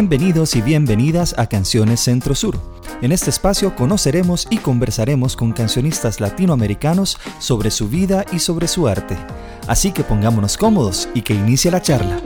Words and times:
Bienvenidos 0.00 0.56
y 0.56 0.62
bienvenidas 0.62 1.34
a 1.36 1.46
Canciones 1.46 2.00
Centro 2.00 2.34
Sur. 2.34 2.58
En 3.02 3.12
este 3.12 3.28
espacio 3.28 3.76
conoceremos 3.76 4.46
y 4.48 4.56
conversaremos 4.56 5.36
con 5.36 5.52
cancionistas 5.52 6.20
latinoamericanos 6.20 7.18
sobre 7.38 7.70
su 7.70 7.86
vida 7.90 8.24
y 8.32 8.38
sobre 8.38 8.66
su 8.66 8.88
arte. 8.88 9.18
Así 9.66 9.92
que 9.92 10.02
pongámonos 10.02 10.56
cómodos 10.56 11.06
y 11.12 11.20
que 11.20 11.34
inicie 11.34 11.70
la 11.70 11.82
charla. 11.82 12.18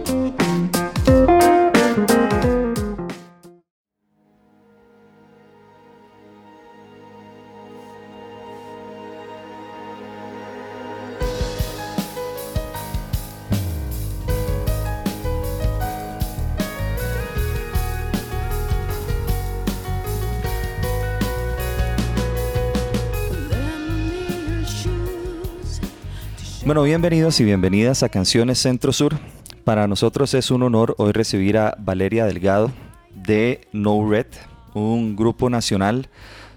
Bueno, 26.75 26.87
bienvenidos 26.87 27.39
y 27.39 27.45
bienvenidas 27.45 28.03
a 28.03 28.09
Canciones 28.09 28.59
Centro 28.59 28.93
Sur. 28.93 29.17
Para 29.63 29.87
nosotros 29.87 30.35
es 30.35 30.51
un 30.51 30.65
honor 30.65 30.97
hoy 30.99 31.13
recibir 31.13 31.57
a 31.57 31.77
Valeria 31.79 32.27
Delgado 32.27 32.73
de 33.15 33.69
No 33.71 34.11
Red, 34.11 34.27
un 34.75 35.15
grupo 35.15 35.49
nacional 35.49 36.09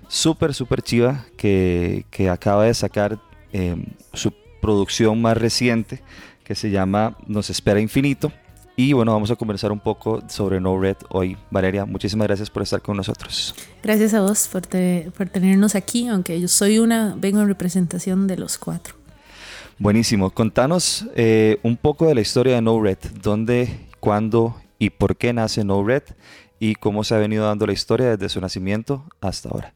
súper, 0.08 0.56
súper 0.56 0.82
chiva 0.82 1.26
que, 1.38 2.08
que, 2.10 2.32
acaba 2.32 2.64
de 2.64 2.74
sacar 2.74 3.20
eh, 3.54 3.76
su 4.12 4.34
producción 4.60 5.22
más 5.22 5.38
reciente 5.38 6.02
que 6.44 6.56
se 6.56 6.72
llama 6.72 7.16
Nos 7.28 7.52
Espera 7.52 7.80
Infinito. 7.80 8.32
Y 8.76 8.94
bueno, 8.94 9.12
vamos 9.12 9.30
a 9.30 9.36
conversar 9.36 9.72
un 9.72 9.80
poco 9.80 10.24
sobre 10.30 10.60
No 10.60 10.82
Red 10.82 10.98
hoy. 11.10 11.38
Valeria, 11.52 11.86
muchísimas 11.86 12.26
gracias 12.26 12.50
por 12.50 12.64
estar 12.64 12.82
con 12.82 12.98
nosotros. 12.98 13.54
Gracias 13.84 14.16
a 14.16 14.22
vos 14.22 14.50
por, 14.52 14.64
por 15.12 15.30
tenernos 15.30 15.76
aquí, 15.76 16.08
aunque 16.08 16.42
yo 16.42 16.48
soy 16.48 16.80
una, 16.80 17.14
vengo 17.16 17.40
en 17.40 17.48
representación 17.48 18.26
de 18.26 18.38
los 18.38 18.58
cuatro. 18.58 18.97
Buenísimo. 19.80 20.32
Contanos 20.32 21.06
eh, 21.16 21.60
un 21.62 21.78
poco 21.78 22.08
de 22.08 22.16
la 22.16 22.22
historia 22.22 22.56
de 22.56 22.62
No 22.64 22.82
Red. 22.82 22.98
¿Dónde, 23.22 23.88
cuándo 24.00 24.56
y 24.80 24.90
por 24.90 25.18
qué 25.18 25.34
nace 25.34 25.64
No 25.64 25.84
Red? 25.84 26.02
Y 26.60 26.74
cómo 26.76 27.04
se 27.04 27.14
ha 27.14 27.20
venido 27.20 27.46
dando 27.46 27.68
la 27.68 27.74
historia 27.74 28.10
desde 28.10 28.30
su 28.30 28.42
nacimiento 28.42 29.06
hasta 29.22 29.50
ahora. 29.50 29.76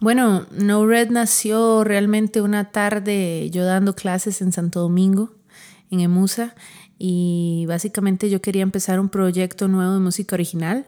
Bueno, 0.00 0.46
No 0.52 0.86
Red 0.86 1.10
nació 1.10 1.84
realmente 1.84 2.40
una 2.40 2.70
tarde 2.70 3.50
yo 3.50 3.66
dando 3.66 3.94
clases 3.94 4.40
en 4.40 4.52
Santo 4.52 4.80
Domingo, 4.80 5.34
en 5.90 6.00
Emusa, 6.00 6.54
y 6.98 7.66
básicamente 7.68 8.30
yo 8.30 8.40
quería 8.40 8.62
empezar 8.62 8.98
un 9.00 9.10
proyecto 9.10 9.68
nuevo 9.68 9.92
de 9.92 10.00
música 10.00 10.34
original, 10.34 10.86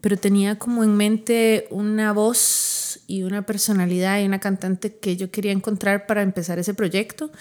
pero 0.00 0.16
tenía 0.16 0.56
como 0.56 0.84
en 0.84 0.96
mente 0.96 1.66
una 1.70 2.12
voz 2.12 3.00
y 3.08 3.24
una 3.24 3.42
personalidad 3.42 4.20
y 4.20 4.26
una 4.26 4.38
cantante 4.38 4.96
que 4.96 5.16
yo 5.16 5.32
quería 5.32 5.50
encontrar 5.52 6.06
para 6.06 6.22
empezar 6.22 6.60
ese 6.60 6.74
proyecto. 6.74 7.32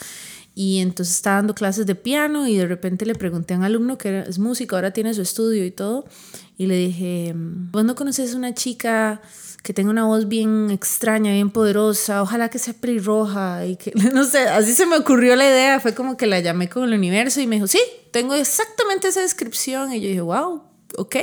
Y 0.60 0.80
entonces 0.80 1.18
estaba 1.18 1.36
dando 1.36 1.54
clases 1.54 1.86
de 1.86 1.94
piano 1.94 2.48
y 2.48 2.58
de 2.58 2.66
repente 2.66 3.06
le 3.06 3.14
pregunté 3.14 3.54
a 3.54 3.58
un 3.58 3.64
alumno 3.64 4.00
que 4.00 4.24
es 4.28 4.40
músico, 4.40 4.76
ahora 4.76 4.90
tiene 4.90 5.14
su 5.14 5.22
estudio 5.22 5.64
y 5.64 5.70
todo. 5.70 6.06
Y 6.58 6.66
le 6.66 6.76
dije, 6.78 7.34
¿vos 7.36 7.86
no 7.86 7.94
conoces 7.94 8.34
una 8.34 8.56
chica 8.56 9.22
que 9.62 9.76
tenga 9.76 9.92
una 9.92 10.06
voz 10.06 10.28
bien 10.28 10.72
extraña, 10.72 11.32
bien 11.32 11.52
poderosa? 11.52 12.24
Ojalá 12.24 12.50
que 12.50 12.58
sea 12.58 12.74
pelirroja 12.74 13.68
y 13.68 13.76
que, 13.76 13.92
no 14.16 14.24
sé, 14.24 14.48
así 14.48 14.74
se 14.74 14.88
me 14.88 14.98
ocurrió 14.98 15.36
la 15.36 15.46
idea. 15.46 15.80
Fue 15.80 15.94
como 15.94 16.18
que 16.18 16.26
la 16.26 16.40
llamé 16.40 16.70
con 16.70 16.86
el 16.86 16.94
universo 16.96 17.40
y 17.40 17.46
me 17.46 17.58
dijo, 17.58 17.68
sí, 17.68 17.80
tengo 18.10 18.34
exactamente 18.34 19.10
esa 19.10 19.22
descripción. 19.22 19.94
Y 19.94 20.02
yo 20.02 20.08
dije, 20.08 20.22
wow, 20.22 20.64
ok, 20.98 21.18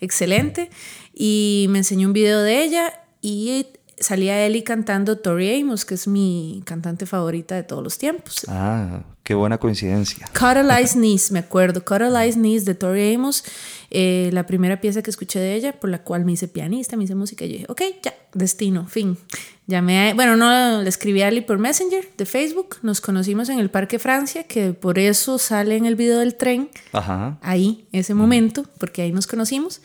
excelente. 0.00 0.70
Y 1.12 1.66
me 1.70 1.78
enseñó 1.78 2.06
un 2.06 2.12
video 2.12 2.42
de 2.42 2.62
ella 2.62 2.94
y 3.22 3.66
salía 4.00 4.44
Ellie 4.44 4.64
cantando 4.64 5.18
Tori 5.18 5.60
Amos, 5.60 5.84
que 5.84 5.94
es 5.94 6.06
mi 6.06 6.62
cantante 6.64 7.06
favorita 7.06 7.54
de 7.54 7.62
todos 7.62 7.82
los 7.82 7.98
tiempos. 7.98 8.46
Ah, 8.48 9.02
qué 9.22 9.34
buena 9.34 9.58
coincidencia. 9.58 10.28
Cuddle 10.38 10.86
Knees, 10.86 11.30
me 11.32 11.40
acuerdo. 11.40 11.84
Cuddle 11.84 12.32
Knees 12.32 12.64
de 12.64 12.74
Tori 12.74 13.14
Amos, 13.14 13.44
eh, 13.90 14.30
la 14.32 14.46
primera 14.46 14.80
pieza 14.80 15.02
que 15.02 15.10
escuché 15.10 15.40
de 15.40 15.54
ella, 15.54 15.78
por 15.78 15.90
la 15.90 16.02
cual 16.02 16.24
me 16.24 16.32
hice 16.32 16.48
pianista, 16.48 16.96
me 16.96 17.04
hice 17.04 17.14
música. 17.14 17.44
Y 17.44 17.48
yo 17.48 17.52
dije, 17.54 17.66
ok, 17.68 17.82
ya, 18.02 18.14
destino, 18.34 18.86
fin. 18.86 19.18
Llamé 19.66 20.10
a, 20.10 20.14
bueno, 20.14 20.36
no, 20.36 20.82
le 20.82 20.88
escribí 20.88 21.20
a 21.20 21.28
Ellie 21.28 21.42
por 21.42 21.58
Messenger 21.58 22.08
de 22.16 22.24
Facebook. 22.24 22.76
Nos 22.82 23.00
conocimos 23.00 23.48
en 23.50 23.58
el 23.58 23.70
Parque 23.70 23.98
Francia, 23.98 24.44
que 24.44 24.72
por 24.72 24.98
eso 24.98 25.38
sale 25.38 25.76
en 25.76 25.84
el 25.84 25.94
video 25.94 26.20
del 26.20 26.36
tren. 26.36 26.70
Ajá. 26.92 27.38
Ahí, 27.42 27.86
ese 27.92 28.14
momento, 28.14 28.64
porque 28.78 29.02
ahí 29.02 29.12
nos 29.12 29.26
conocimos. 29.26 29.82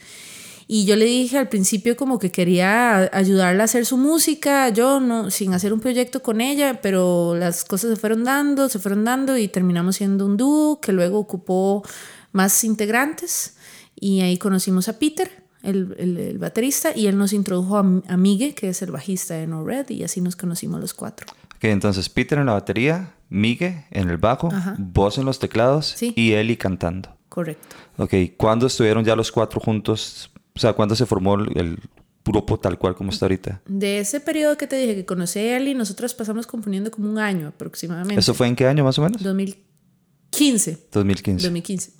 Y 0.68 0.86
yo 0.86 0.96
le 0.96 1.06
dije 1.06 1.38
al 1.38 1.50
principio 1.50 1.96
como 1.98 2.20
que 2.20 2.32
quería 2.32 3.10
ayudarla 3.14 3.64
a 3.64 3.66
hacer 3.66 3.86
su 3.86 3.98
música, 3.98 4.70
yo 4.70 5.00
no, 5.00 5.30
sin 5.30 5.54
hacer 5.54 5.74
un 5.74 5.80
proyecto 5.80 6.22
con 6.22 6.42
ella, 6.42 6.80
pero 6.82 7.36
las 7.36 7.66
cosas 7.66 7.92
se 7.92 7.96
fueron 7.96 8.24
dando, 8.24 8.70
se 8.70 8.80
fueron 8.80 9.04
dando 9.04 9.38
y 9.38 9.48
terminamos 9.48 9.98
siendo 9.98 10.26
un 10.26 10.38
dúo 10.38 10.80
que 10.80 10.94
luego 10.94 11.20
ocupó 11.20 11.84
más 12.32 12.64
integrantes 12.64 13.56
y 13.96 14.22
ahí 14.22 14.38
conocimos 14.38 14.90
a 14.90 15.00
Peter, 15.00 15.30
el, 15.62 15.96
el, 15.98 16.38
baterista, 16.38 16.92
y 16.96 17.08
él 17.08 17.18
nos 17.18 17.32
introdujo 17.32 17.78
a, 17.78 17.80
a, 17.80 18.18
Migue, 18.18 18.54
que 18.54 18.70
es 18.70 18.82
el 18.82 18.92
bajista 18.92 19.36
de 19.36 19.48
No 19.48 19.64
Red, 19.64 19.90
y 19.90 20.04
así 20.04 20.20
nos 20.20 20.36
conocimos 20.36 20.82
los 20.82 20.94
cuatro. 20.94 21.28
Ok, 21.56 21.66
entonces 21.66 22.10
Peter 22.10 22.38
en 22.38 22.48
la 22.48 22.54
batería, 22.54 23.14
Migue 23.30 23.86
en 23.92 24.10
el 24.10 24.18
bajo, 24.18 24.50
vos 24.78 25.18
en 25.18 25.26
los 25.26 25.40
teclados 25.40 25.96
y 26.02 26.34
Eli 26.34 26.58
cantando. 26.58 27.16
Correcto. 27.30 27.76
Ok, 27.98 28.14
¿cuándo 28.38 28.68
estuvieron 28.68 29.04
ya 29.04 29.16
los 29.16 29.32
cuatro 29.32 29.60
juntos 29.60 30.30
o 30.56 30.60
sea, 30.60 30.74
¿cuándo 30.74 30.96
se 30.96 31.06
formó 31.06 31.36
el, 31.36 31.80
grupo 32.26 32.58
tal 32.58 32.78
cual 32.80 32.96
como 32.96 33.12
está 33.12 33.26
ahorita? 33.26 33.62
De 33.68 34.00
ese 34.00 34.22
periodo 34.22 34.56
que 34.58 34.66
te 34.66 34.78
dije 34.78 34.96
que 34.96 35.06
conocí 35.06 35.40
a 35.40 35.58
Eli, 35.58 35.74
nosotros 35.74 36.14
pasamos 36.14 36.48
componiendo 36.48 36.90
como 36.90 37.10
un 37.10 37.20
año 37.20 37.50
aproximadamente. 37.50 38.20
¿Eso 38.20 38.34
fue 38.34 38.48
en 38.48 38.56
qué 38.56 38.66
año 38.66 38.84
más 38.86 38.98
o 38.98 39.02
menos? 39.02 39.22
2015. 39.22 40.88
2015. 40.92 41.44
2015. 41.44 41.92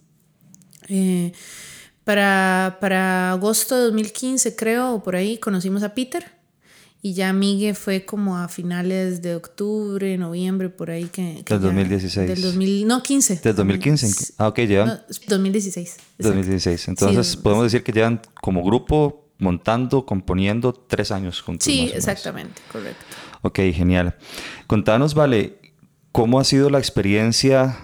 Eh, 0.88 1.34
para, 2.06 2.78
para 2.80 3.32
agosto 3.32 3.76
de 3.76 3.84
2015, 3.84 4.56
creo, 4.56 4.94
o 4.94 5.04
por 5.04 5.16
ahí, 5.18 5.38
conocimos 5.38 5.84
a 5.84 5.94
Peter. 5.94 6.26
Y 7.06 7.16
ya 7.16 7.34
Migue 7.34 7.74
fue 7.74 8.06
como 8.06 8.38
a 8.38 8.48
finales 8.48 9.22
de 9.22 9.36
octubre, 9.36 10.18
noviembre, 10.18 10.70
por 10.70 10.90
ahí 10.90 11.04
que... 11.04 11.44
del 11.46 11.60
2016. 11.60 12.30
Del 12.30 12.42
2000, 12.42 12.88
no, 12.88 13.04
15. 13.04 13.42
Del 13.44 13.56
2015. 13.58 14.36
Ah, 14.38 14.48
ok, 14.48 14.60
llevan... 14.60 14.88
No, 14.88 15.00
2016. 15.28 15.98
2016. 16.18 16.88
Entonces, 16.88 17.28
sí, 17.28 17.38
podemos 17.44 17.66
decir 17.66 17.84
que 17.84 17.92
llevan 17.92 18.22
como 18.40 18.64
grupo 18.64 19.28
montando, 19.38 20.06
componiendo 20.06 20.72
tres 20.72 21.12
años 21.12 21.42
juntos. 21.42 21.66
Sí, 21.66 21.92
exactamente, 21.94 22.62
correcto. 22.72 23.04
Ok, 23.42 23.60
genial. 23.74 24.16
Contanos, 24.68 25.14
Vale, 25.14 25.60
¿cómo 26.14 26.40
ha 26.40 26.46
sido 26.46 26.70
la 26.70 26.80
experiencia 26.80 27.80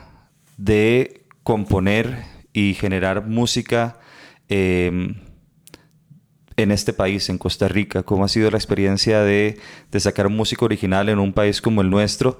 de 0.56 1.26
componer 1.44 2.24
y 2.54 2.74
generar 2.74 3.28
música? 3.28 4.00
Eh, 4.48 5.14
en 6.62 6.72
este 6.72 6.94
país, 6.94 7.30
en 7.30 7.38
Costa 7.38 7.68
Rica? 7.68 8.04
¿Cómo 8.04 8.26
ha 8.26 8.28
sido 8.28 8.52
la 8.52 8.58
experiencia 8.58 9.22
de, 9.22 9.60
de 9.92 10.00
sacar 10.00 10.30
música 10.30 10.66
original 10.66 11.10
en 11.10 11.20
un 11.20 11.34
país 11.34 11.62
como 11.62 11.82
el 11.82 11.90
nuestro? 11.90 12.40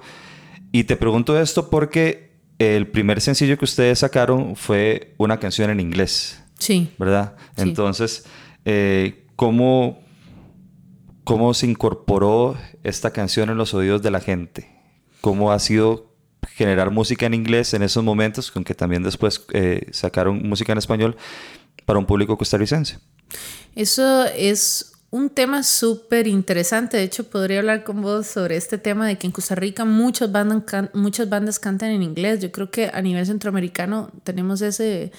Y 0.72 0.84
te 0.84 0.96
pregunto 0.96 1.38
esto 1.40 1.70
porque 1.70 2.30
el 2.58 2.88
primer 2.88 3.20
sencillo 3.20 3.56
que 3.58 3.64
ustedes 3.64 4.00
sacaron 4.00 4.54
fue 4.54 5.14
una 5.16 5.40
canción 5.40 5.70
en 5.70 5.80
inglés. 5.80 6.42
Sí. 6.58 6.90
¿Verdad? 6.98 7.36
Entonces, 7.56 8.26
eh, 8.66 9.24
¿cómo, 9.34 10.00
¿cómo 11.24 11.54
se 11.54 11.66
incorporó 11.66 12.56
esta 12.84 13.12
canción 13.12 13.48
en 13.48 13.56
los 13.56 13.72
oídos 13.72 14.02
de 14.02 14.10
la 14.10 14.20
gente? 14.20 14.68
¿Cómo 15.22 15.52
ha 15.52 15.58
sido 15.58 16.14
generar 16.48 16.90
música 16.90 17.26
en 17.26 17.34
inglés 17.34 17.72
en 17.72 17.82
esos 17.82 18.04
momentos, 18.04 18.52
aunque 18.54 18.74
también 18.74 19.02
después 19.02 19.46
eh, 19.54 19.86
sacaron 19.90 20.46
música 20.46 20.72
en 20.72 20.78
español 20.78 21.16
para 21.86 21.98
un 21.98 22.04
público 22.04 22.36
costarricense? 22.36 22.98
Eso 23.74 24.24
es 24.24 24.92
un 25.10 25.28
tema 25.28 25.62
súper 25.62 26.26
interesante. 26.28 26.96
De 26.96 27.02
hecho, 27.02 27.24
podría 27.28 27.58
hablar 27.58 27.84
con 27.84 28.00
vos 28.00 28.26
sobre 28.26 28.56
este 28.56 28.78
tema 28.78 29.06
de 29.06 29.18
que 29.18 29.26
en 29.26 29.32
Costa 29.32 29.54
Rica 29.54 29.84
muchas 29.84 30.30
bandas, 30.30 30.62
muchas 30.94 31.28
bandas 31.28 31.58
cantan 31.58 31.90
en 31.90 32.02
inglés. 32.02 32.40
Yo 32.40 32.52
creo 32.52 32.70
que 32.70 32.90
a 32.92 33.02
nivel 33.02 33.26
centroamericano 33.26 34.10
tenemos 34.22 34.62
ese, 34.62 35.10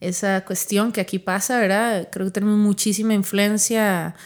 esa 0.00 0.44
cuestión 0.44 0.92
que 0.92 1.00
aquí 1.00 1.18
pasa, 1.18 1.60
¿verdad? 1.60 2.08
Creo 2.10 2.26
que 2.26 2.32
tenemos 2.32 2.58
muchísima 2.58 3.14
influencia, 3.14 4.16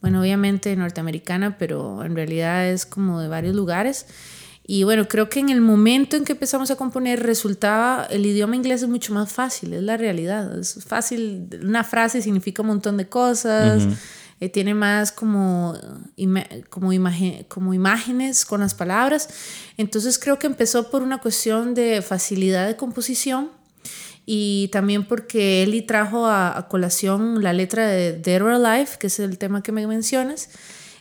bueno, 0.00 0.20
obviamente 0.20 0.74
norteamericana, 0.74 1.58
pero 1.58 2.04
en 2.04 2.16
realidad 2.16 2.68
es 2.68 2.86
como 2.86 3.20
de 3.20 3.28
varios 3.28 3.54
lugares. 3.54 4.06
Y 4.68 4.82
bueno, 4.82 5.06
creo 5.06 5.28
que 5.28 5.38
en 5.38 5.48
el 5.48 5.60
momento 5.60 6.16
en 6.16 6.24
que 6.24 6.32
empezamos 6.32 6.72
a 6.72 6.76
componer 6.76 7.22
resultaba, 7.22 8.06
el 8.10 8.26
idioma 8.26 8.56
inglés 8.56 8.82
es 8.82 8.88
mucho 8.88 9.14
más 9.14 9.32
fácil, 9.32 9.72
es 9.72 9.82
la 9.82 9.96
realidad. 9.96 10.58
Es 10.58 10.82
fácil, 10.84 11.48
una 11.62 11.84
frase 11.84 12.20
significa 12.20 12.62
un 12.62 12.68
montón 12.68 12.96
de 12.96 13.08
cosas, 13.08 13.86
eh, 14.40 14.48
tiene 14.48 14.74
más 14.74 15.12
como, 15.12 15.74
como, 16.68 16.90
como 17.46 17.74
imágenes 17.74 18.44
con 18.44 18.60
las 18.60 18.74
palabras. 18.74 19.28
Entonces 19.76 20.18
creo 20.18 20.40
que 20.40 20.48
empezó 20.48 20.90
por 20.90 21.02
una 21.02 21.18
cuestión 21.18 21.74
de 21.74 22.02
facilidad 22.02 22.66
de 22.66 22.74
composición 22.74 23.50
y 24.28 24.66
también 24.72 25.04
porque 25.04 25.62
Eli 25.62 25.82
trajo 25.82 26.26
a, 26.26 26.66
colación 26.68 27.44
la 27.44 27.52
letra 27.52 27.86
de 27.86 28.14
Dead 28.14 28.42
or 28.42 28.50
Alive, 28.50 28.90
que 28.98 29.06
es 29.06 29.20
el 29.20 29.38
tema 29.38 29.62
que 29.62 29.70
me 29.70 29.86
mencionas. 29.86 30.50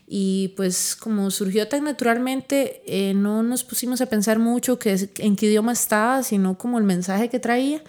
Y 0.07 0.49
pues 0.55 0.95
como 0.95 1.31
surgió 1.31 1.67
tan 1.67 1.83
naturalmente, 1.83 2.83
eh, 2.85 3.13
no 3.15 3.41
nos 3.41 3.63
pusimos 3.63 4.01
a 4.01 4.05
pensar 4.05 4.37
mucho 4.37 4.77
que, 4.77 5.09
en 5.17 5.35
qué 5.35 5.47
idioma 5.47 5.71
estaba, 5.73 6.21
sino 6.21 6.57
como 6.57 6.77
el 6.77 6.83
mensaje 6.83 7.29
que 7.29 7.39
traía. 7.39 7.81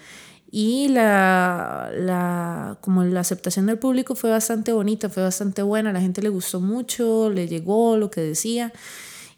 Y 0.50 0.88
la, 0.88 1.90
la, 1.94 2.78
como 2.80 3.04
la 3.04 3.20
aceptación 3.20 3.66
del 3.66 3.78
público 3.78 4.14
fue 4.14 4.30
bastante 4.30 4.72
bonita, 4.72 5.10
fue 5.10 5.22
bastante 5.22 5.60
buena, 5.62 5.92
la 5.92 6.00
gente 6.00 6.22
le 6.22 6.30
gustó 6.30 6.60
mucho, 6.60 7.30
le 7.30 7.48
llegó 7.48 7.96
lo 7.98 8.10
que 8.10 8.22
decía. 8.22 8.72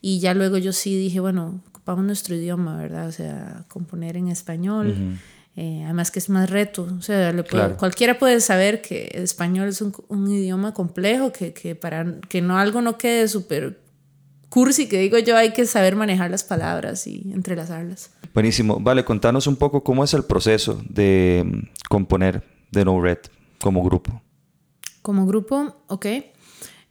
Y 0.01 0.21
ya 0.21 0.35
luego 0.35 0.59
yo 0.59 0.73
sí 0.73 0.97
dije, 0.97 1.19
bueno, 1.19 1.61
ocupamos 1.71 2.05
nuestro 2.05 2.37
idioma, 2.37 2.77
¿verdad? 2.77 3.09
O 3.09 3.13
sea, 3.13 3.65
componer 3.67 4.17
en 4.17 4.29
español. 4.29 5.19
Eh, 5.61 5.83
además 5.85 6.13
que 6.13 6.21
es 6.21 6.29
más 6.29 6.49
reto, 6.49 6.87
o 6.97 7.03
sea, 7.03 7.35
cualquiera 7.77 8.17
puede 8.17 8.41
saber 8.41 8.81
que 8.81 9.11
el 9.13 9.25
español 9.25 9.67
es 9.67 9.83
un, 9.83 9.93
un 10.07 10.31
idioma 10.31 10.73
complejo, 10.73 11.33
que, 11.33 11.53
que, 11.53 11.75
para 11.75 12.21
que 12.29 12.41
no 12.41 12.59
algo 12.59 12.81
no 12.81 12.97
quede 12.97 13.27
súper 13.27 13.81
cursi, 14.49 14.89
que 14.89 15.01
digo 15.01 15.19
yo, 15.19 15.37
hay 15.37 15.53
que 15.53 15.67
saber 15.67 15.97
manejar 15.97 16.31
las 16.31 16.45
palabras 16.45 17.09
y 17.09 17.33
entrelazarlas. 17.33 18.13
Buenísimo. 18.33 18.79
Vale, 18.79 19.05
contanos 19.05 19.49
un 19.49 19.57
poco 19.57 19.83
cómo 19.83 20.05
es 20.05 20.15
el 20.15 20.23
proceso 20.23 20.81
de 20.89 21.43
mm, 21.45 21.89
componer 21.89 22.45
de 22.71 22.85
No 22.85 23.03
Red 23.03 23.19
como 23.61 23.83
grupo. 23.83 24.23
Como 25.03 25.27
grupo, 25.27 25.75
ok. 25.89 26.07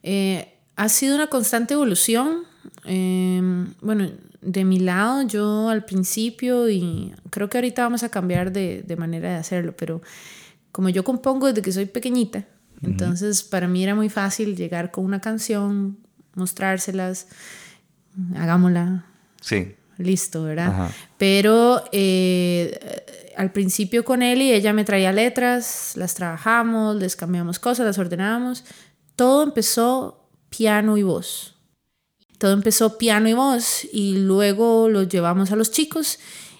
Eh, 0.03 0.59
ha 0.75 0.89
sido 0.89 1.15
una 1.15 1.27
constante 1.27 1.73
evolución. 1.73 2.43
Em, 2.85 3.73
bueno, 3.81 4.09
de 4.41 4.63
mi 4.63 4.79
lado, 4.79 5.23
yo 5.23 5.69
al 5.69 5.85
principio, 5.85 6.69
y 6.69 7.13
creo 7.29 7.49
que 7.49 7.57
ahorita 7.57 7.83
vamos 7.83 8.03
a 8.03 8.09
cambiar 8.09 8.51
de, 8.51 8.83
de 8.83 8.95
manera 8.95 9.29
de 9.29 9.35
hacerlo, 9.35 9.75
pero 9.75 10.01
como 10.71 10.89
yo 10.89 11.03
compongo 11.03 11.47
desde 11.47 11.61
que 11.61 11.71
soy 11.71 11.85
pequeñita, 11.85 12.45
entonces 12.81 13.43
para 13.43 13.67
mí 13.67 13.83
era 13.83 13.95
muy 13.95 14.09
fácil 14.09 14.55
llegar 14.55 14.91
con 14.91 15.03
una 15.03 15.19
canción, 15.19 15.97
mostrárselas, 16.35 17.27
hagámosla. 18.35 19.05
Sí. 19.41 19.75
Listo, 19.97 20.43
¿verdad? 20.43 20.91
Pero 21.17 21.83
eh, 21.91 22.79
al 23.35 23.51
principio 23.51 24.05
con 24.05 24.21
y 24.21 24.51
ella 24.53 24.71
me 24.71 24.83
traía 24.83 25.11
letras, 25.11 25.93
las 25.95 26.13
trabajamos, 26.13 26.95
les 26.97 27.15
cambiamos 27.15 27.57
cosas, 27.57 27.87
las 27.87 27.97
ordenábamos. 27.97 28.63
Todo 29.15 29.41
empezó 29.41 30.29
piano 30.51 30.97
y 30.97 31.03
voz 31.03 31.56
todo 32.37 32.53
empezó 32.53 32.97
piano 32.97 33.27
y 33.27 33.33
voz 33.33 33.85
y 33.91 34.17
luego 34.17 34.89
los 34.89 35.07
llevamos 35.07 35.51
a 35.51 35.55
los 35.55 35.71
chicos 35.71 36.19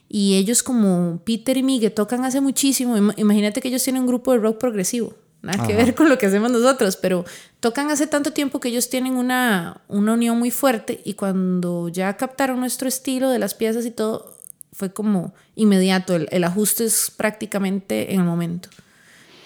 y 0.09 0.35
ellos 0.35 0.63
como 0.63 1.21
Peter 1.25 1.57
y 1.57 1.63
Miguel 1.63 1.91
tocan 1.91 2.23
hace 2.25 2.41
muchísimo, 2.41 2.95
imagínate 3.17 3.61
que 3.61 3.67
ellos 3.67 3.83
tienen 3.83 4.03
un 4.03 4.07
grupo 4.07 4.31
de 4.31 4.39
rock 4.39 4.57
progresivo, 4.57 5.13
nada 5.41 5.67
que 5.67 5.75
ver 5.75 5.95
con 5.95 6.09
lo 6.09 6.17
que 6.17 6.25
hacemos 6.25 6.51
nosotros, 6.51 6.95
pero 6.95 7.25
tocan 7.59 7.91
hace 7.91 8.07
tanto 8.07 8.31
tiempo 8.31 8.59
que 8.59 8.69
ellos 8.69 8.89
tienen 8.89 9.15
una, 9.15 9.81
una 9.87 10.13
unión 10.13 10.39
muy 10.39 10.51
fuerte 10.51 11.01
y 11.03 11.13
cuando 11.13 11.89
ya 11.89 12.15
captaron 12.15 12.59
nuestro 12.59 12.87
estilo 12.87 13.29
de 13.29 13.39
las 13.39 13.53
piezas 13.53 13.85
y 13.85 13.91
todo, 13.91 14.33
fue 14.71 14.93
como 14.93 15.33
inmediato, 15.55 16.15
el, 16.15 16.27
el 16.31 16.43
ajuste 16.43 16.85
es 16.85 17.11
prácticamente 17.15 18.13
en 18.13 18.21
el 18.21 18.25
momento 18.25 18.69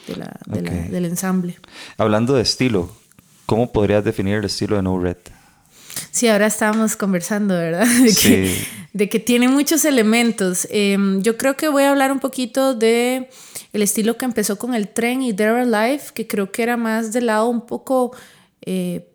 de 0.08 0.18
la, 0.18 0.40
del 0.46 1.06
ensamble. 1.06 1.58
Hablando 1.98 2.34
de 2.34 2.42
estilo, 2.42 2.92
¿cómo 3.46 3.72
podrías 3.72 4.04
definir 4.04 4.36
el 4.36 4.46
estilo 4.46 4.76
de 4.76 4.84
No 4.84 5.00
Red? 5.00 5.18
Sí, 6.10 6.28
ahora 6.28 6.48
estábamos 6.48 6.96
conversando, 6.96 7.54
¿verdad? 7.54 7.86
De, 8.04 8.14
que, 8.14 8.58
de 8.94 9.10
que 9.10 9.20
tiene 9.20 9.48
muchos 9.48 9.86
elementos. 9.86 10.68
Em, 10.72 11.22
yo 11.22 11.38
creo 11.38 11.56
que 11.56 11.70
voy 11.70 11.84
a 11.84 11.92
hablar 11.92 12.12
un 12.12 12.20
poquito 12.20 12.74
de 12.74 13.30
el 13.74 13.82
estilo 13.82 14.18
que 14.18 14.26
empezó 14.26 14.58
con 14.58 14.74
el 14.74 14.90
tren 14.90 15.22
y 15.22 15.34
There 15.34 15.66
Life, 15.66 16.14
que 16.14 16.28
creo 16.28 16.52
que 16.52 16.64
era 16.64 16.78
más 16.78 17.14
del 17.14 17.28
lado 17.28 17.48
un 17.48 17.66
poco 17.66 18.16
eh, 18.62 19.08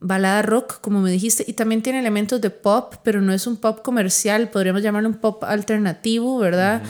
balada 0.00 0.42
rock, 0.42 0.80
como 0.80 1.00
me 1.00 1.10
dijiste, 1.10 1.44
y 1.46 1.54
también 1.54 1.82
tiene 1.82 1.98
elementos 1.98 2.40
de 2.40 2.50
pop, 2.50 2.94
pero 3.02 3.20
no 3.22 3.32
es 3.32 3.46
un 3.46 3.56
pop 3.56 3.82
comercial, 3.82 4.50
podríamos 4.50 4.82
llamarlo 4.82 5.08
un 5.08 5.16
pop 5.16 5.42
alternativo, 5.44 6.38
¿verdad? 6.38 6.82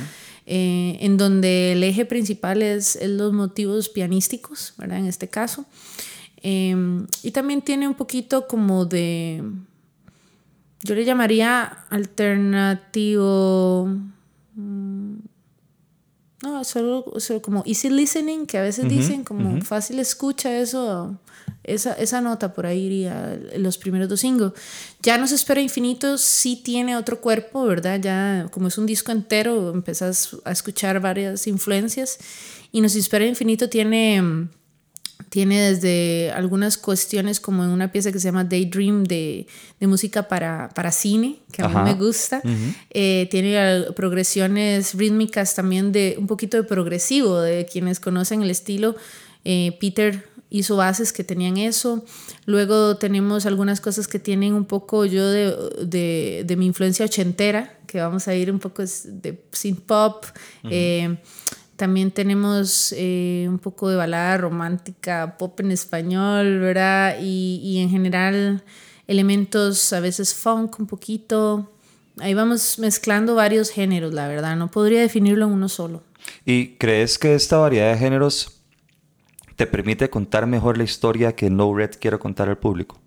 Eh, 0.46 0.98
en 1.00 1.16
donde 1.16 1.72
el 1.72 1.82
eje 1.84 2.04
principal 2.04 2.60
es, 2.60 2.96
es, 2.96 3.08
los 3.08 3.32
motivos 3.32 3.88
pianísticos, 3.88 4.74
¿verdad? 4.76 4.98
En 4.98 5.06
este 5.06 5.28
caso. 5.28 5.64
Em, 6.46 7.06
y 7.22 7.30
también 7.30 7.62
tiene 7.62 7.88
un 7.88 7.94
poquito 7.94 8.46
como 8.46 8.84
de, 8.84 9.42
yo 10.82 10.94
le 10.94 11.06
llamaría 11.06 11.64
alternativo, 11.88 13.88
mm, 14.54 15.14
no, 16.42 16.62
solo, 16.64 17.10
como 17.40 17.62
easy 17.64 17.88
listening, 17.88 18.44
que 18.44 18.58
a 18.58 18.62
veces 18.62 18.86
dicen, 18.86 19.24
como 19.24 19.62
fácil 19.62 19.98
escucha 19.98 20.54
eso, 20.58 21.18
esa, 21.62 21.94
esa 21.94 22.20
nota 22.20 22.52
por 22.52 22.66
ahí 22.66 22.80
iría 22.80 23.40
los 23.56 23.78
primeros 23.78 24.10
dos 24.10 24.20
singles. 24.20 24.52
Ya 25.00 25.16
no 25.16 25.26
se 25.26 25.36
espera 25.36 25.62
infinito, 25.62 26.18
sí 26.18 26.60
tiene 26.62 26.94
otro 26.94 27.22
cuerpo, 27.22 27.64
¿verdad? 27.64 27.98
Ya 28.02 28.48
como 28.50 28.68
es 28.68 28.76
un 28.76 28.84
disco 28.84 29.12
entero, 29.12 29.72
empezás 29.72 30.36
a 30.44 30.52
escuchar 30.52 31.00
varias 31.00 31.46
influencias 31.46 32.18
y 32.70 32.82
nos 32.82 32.96
espera 32.96 33.24
infinito 33.24 33.70
tiene 33.70 34.50
tiene 35.34 35.72
desde 35.72 36.30
algunas 36.30 36.78
cuestiones 36.78 37.40
como 37.40 37.64
en 37.64 37.70
una 37.70 37.90
pieza 37.90 38.12
que 38.12 38.20
se 38.20 38.28
llama 38.28 38.44
Daydream 38.44 39.02
de, 39.02 39.48
de 39.80 39.86
música 39.88 40.28
para, 40.28 40.68
para, 40.76 40.92
cine, 40.92 41.40
que 41.50 41.60
a 41.60 41.66
mí 41.66 41.74
me 41.82 41.94
gusta. 41.94 42.40
Eh, 42.90 43.26
tiene 43.32 43.86
progresiones 43.96 44.94
rítmicas 44.94 45.56
también 45.56 45.90
de 45.90 46.14
un 46.20 46.28
poquito 46.28 46.56
de 46.56 46.62
progresivo, 46.62 47.40
de 47.40 47.66
quienes 47.66 47.98
conocen 47.98 48.42
el 48.42 48.50
estilo. 48.50 48.94
Eh, 49.44 49.76
Peter 49.80 50.24
hizo 50.50 50.76
bases 50.76 51.12
que 51.12 51.24
tenían 51.24 51.56
eso. 51.56 52.04
Luego 52.46 52.96
tenemos 52.98 53.44
algunas 53.44 53.80
cosas 53.80 54.06
que 54.06 54.20
tienen 54.20 54.54
un 54.54 54.66
poco 54.66 55.04
yo 55.04 55.28
de, 55.28 55.52
de, 55.84 56.44
de 56.46 56.56
mi 56.56 56.66
influencia 56.66 57.06
ochentera, 57.06 57.76
que 57.88 57.98
vamos 57.98 58.28
a 58.28 58.36
ir 58.36 58.52
un 58.52 58.60
poco 58.60 58.84
de 58.84 59.42
synth 59.50 59.80
pop. 59.80 60.26
También 61.84 62.12
tenemos 62.12 62.94
eh, 62.96 63.44
un 63.46 63.58
poco 63.58 63.90
de 63.90 63.96
balada 63.96 64.38
romántica, 64.38 65.36
pop 65.36 65.60
en 65.60 65.70
español, 65.70 66.58
¿verdad? 66.58 67.18
Y, 67.20 67.60
y, 67.62 67.80
en 67.80 67.90
general 67.90 68.64
elementos 69.06 69.92
a 69.92 70.00
veces 70.00 70.32
funk 70.32 70.80
un 70.80 70.86
poquito. 70.86 71.70
Ahí 72.20 72.32
vamos 72.32 72.78
mezclando 72.78 73.34
varios 73.34 73.68
géneros, 73.68 74.14
la 74.14 74.28
verdad. 74.28 74.56
No 74.56 74.70
podría 74.70 75.02
definirlo 75.02 75.44
en 75.44 75.52
uno 75.52 75.68
solo. 75.68 76.02
¿Y 76.46 76.68
crees 76.76 77.18
que 77.18 77.34
esta 77.34 77.58
variedad 77.58 77.92
de 77.92 77.98
géneros 77.98 78.62
te 79.54 79.66
permite 79.66 80.08
contar 80.08 80.46
mejor 80.46 80.78
la 80.78 80.84
historia 80.84 81.36
que 81.36 81.50
No 81.50 81.76
Red 81.76 81.96
quiere 82.00 82.18
contar 82.18 82.48
al 82.48 82.56
público? 82.56 82.98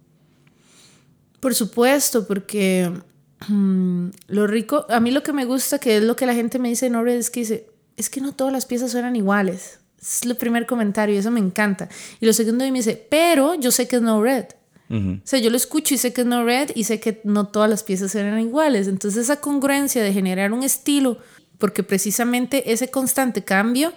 Por 1.39 1.55
supuesto, 1.55 2.27
porque 2.27 2.91
lo 4.27 4.46
rico, 4.46 4.86
a 4.88 5.00
mí 5.00 5.10
lo 5.10 5.24
que 5.24 5.34
me 5.34 5.46
gusta, 5.46 5.79
que 5.79 5.98
es 5.98 6.03
lo 6.03 6.15
que 6.15 6.27
la 6.27 6.36
gente 6.36 6.60
me 6.60 6.69
dice 6.69 6.91
No 6.91 7.03
Red, 7.03 7.17
es 7.17 7.31
que 7.31 7.39
dice, 7.39 7.76
es 7.98 8.10
que 8.10 8.22
no 8.22 8.32
todas 8.32 8.54
las 8.54 8.66
piezas 8.66 8.92
suenan 8.92 9.16
iguales. 9.16 9.80
Es 10.00 10.24
el 10.24 10.38
primer 10.38 10.66
comentario 10.66 11.16
y 11.16 11.18
eso 11.18 11.32
me 11.32 11.39
encanta. 11.39 11.89
Y 12.22 12.25
lo 12.25 12.34
segundo 12.34 12.63
me 12.63 12.72
dice, 12.72 13.08
pero 13.10 13.56
yo 13.56 13.72
sé 13.72 13.88
que 13.88 13.98
es 13.98 14.01
no 14.01 14.22
red. 14.22 14.46
O 14.89 15.20
sea, 15.25 15.39
yo 15.39 15.50
lo 15.50 15.58
escucho 15.58 15.94
y 15.96 15.98
sé 15.98 16.13
que 16.13 16.22
es 16.22 16.27
no 16.27 16.46
red 16.46 16.72
y 16.74 16.86
sé 16.86 17.01
que 17.01 17.20
no 17.25 17.48
todas 17.48 17.70
las 17.70 17.84
piezas 17.84 18.12
suenan 18.12 18.39
iguales. 18.39 18.88
Entonces 18.88 19.24
esa 19.24 19.42
congruencia 19.42 20.01
de 20.01 20.13
generar 20.13 20.54
un 20.54 20.63
estilo, 20.63 21.18
porque 21.58 21.84
precisamente 21.84 22.72
ese 22.72 22.89
constante 22.89 23.44
cambio 23.44 23.92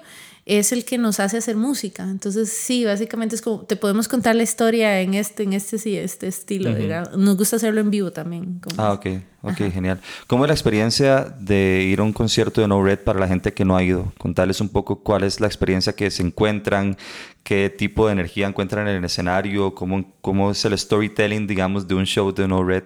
es 0.47 0.73
el 0.73 0.85
que 0.85 0.99
nos 0.99 1.21
hace 1.21 1.39
hacer 1.39 1.57
música. 1.57 2.03
Entonces, 2.05 2.51
sí, 2.51 2.85
básicamente 2.85 3.35
es 3.35 3.43
como, 3.43 3.61
te 3.61 3.77
podemos 3.77 4.09
contar 4.09 4.35
la 4.35 4.43
historia 4.43 5.01
en 5.01 5.15
este, 5.15 5.45
en 5.45 5.53
este, 5.53 5.79
sí, 5.79 5.97
este 5.97 6.29
estilo. 6.29 6.71
Nos 7.17 7.37
gusta 7.37 7.57
hacerlo 7.57 7.81
en 7.81 7.91
vivo 7.91 8.11
también. 8.11 8.61
ah, 8.77 8.93
ok, 8.93 9.07
ok, 9.43 9.57
genial. 9.73 10.01
¿Cómo 10.27 10.45
es 10.45 10.49
la 10.49 10.55
experiencia 10.55 11.25
de 11.39 11.87
ir 11.89 12.01
a 12.01 12.03
un 12.03 12.13
concierto 12.13 12.61
de 12.61 12.69
No 12.69 12.83
Red 12.83 13.01
para 13.01 13.21
la 13.21 13.29
gente 13.29 13.53
que 13.53 13.65
no 13.65 13.77
ha 13.77 13.83
ido? 13.83 14.13
Contarles 14.19 14.61
un 14.61 14.71
poco 14.71 15.03
cuál 15.03 15.25
es 15.25 15.41
la 15.41 15.47
experiencia 15.47 15.93
que 15.93 16.11
se 16.11 16.23
encuentran, 16.23 16.97
qué 17.43 17.71
tipo 17.71 18.07
de 18.07 18.13
energía 18.13 18.49
encuentran 18.49 18.89
en 18.89 18.97
el 18.97 19.05
escenario, 19.05 19.75
cómo, 19.75 20.13
cómo 20.21 20.51
es 20.51 20.65
el 20.65 20.77
storytelling, 20.77 21.47
digamos, 21.47 21.87
de 21.87 21.95
un 21.95 22.07
show 22.07 22.33
de 22.33 22.49
No 22.49 22.65
Red. 22.65 22.85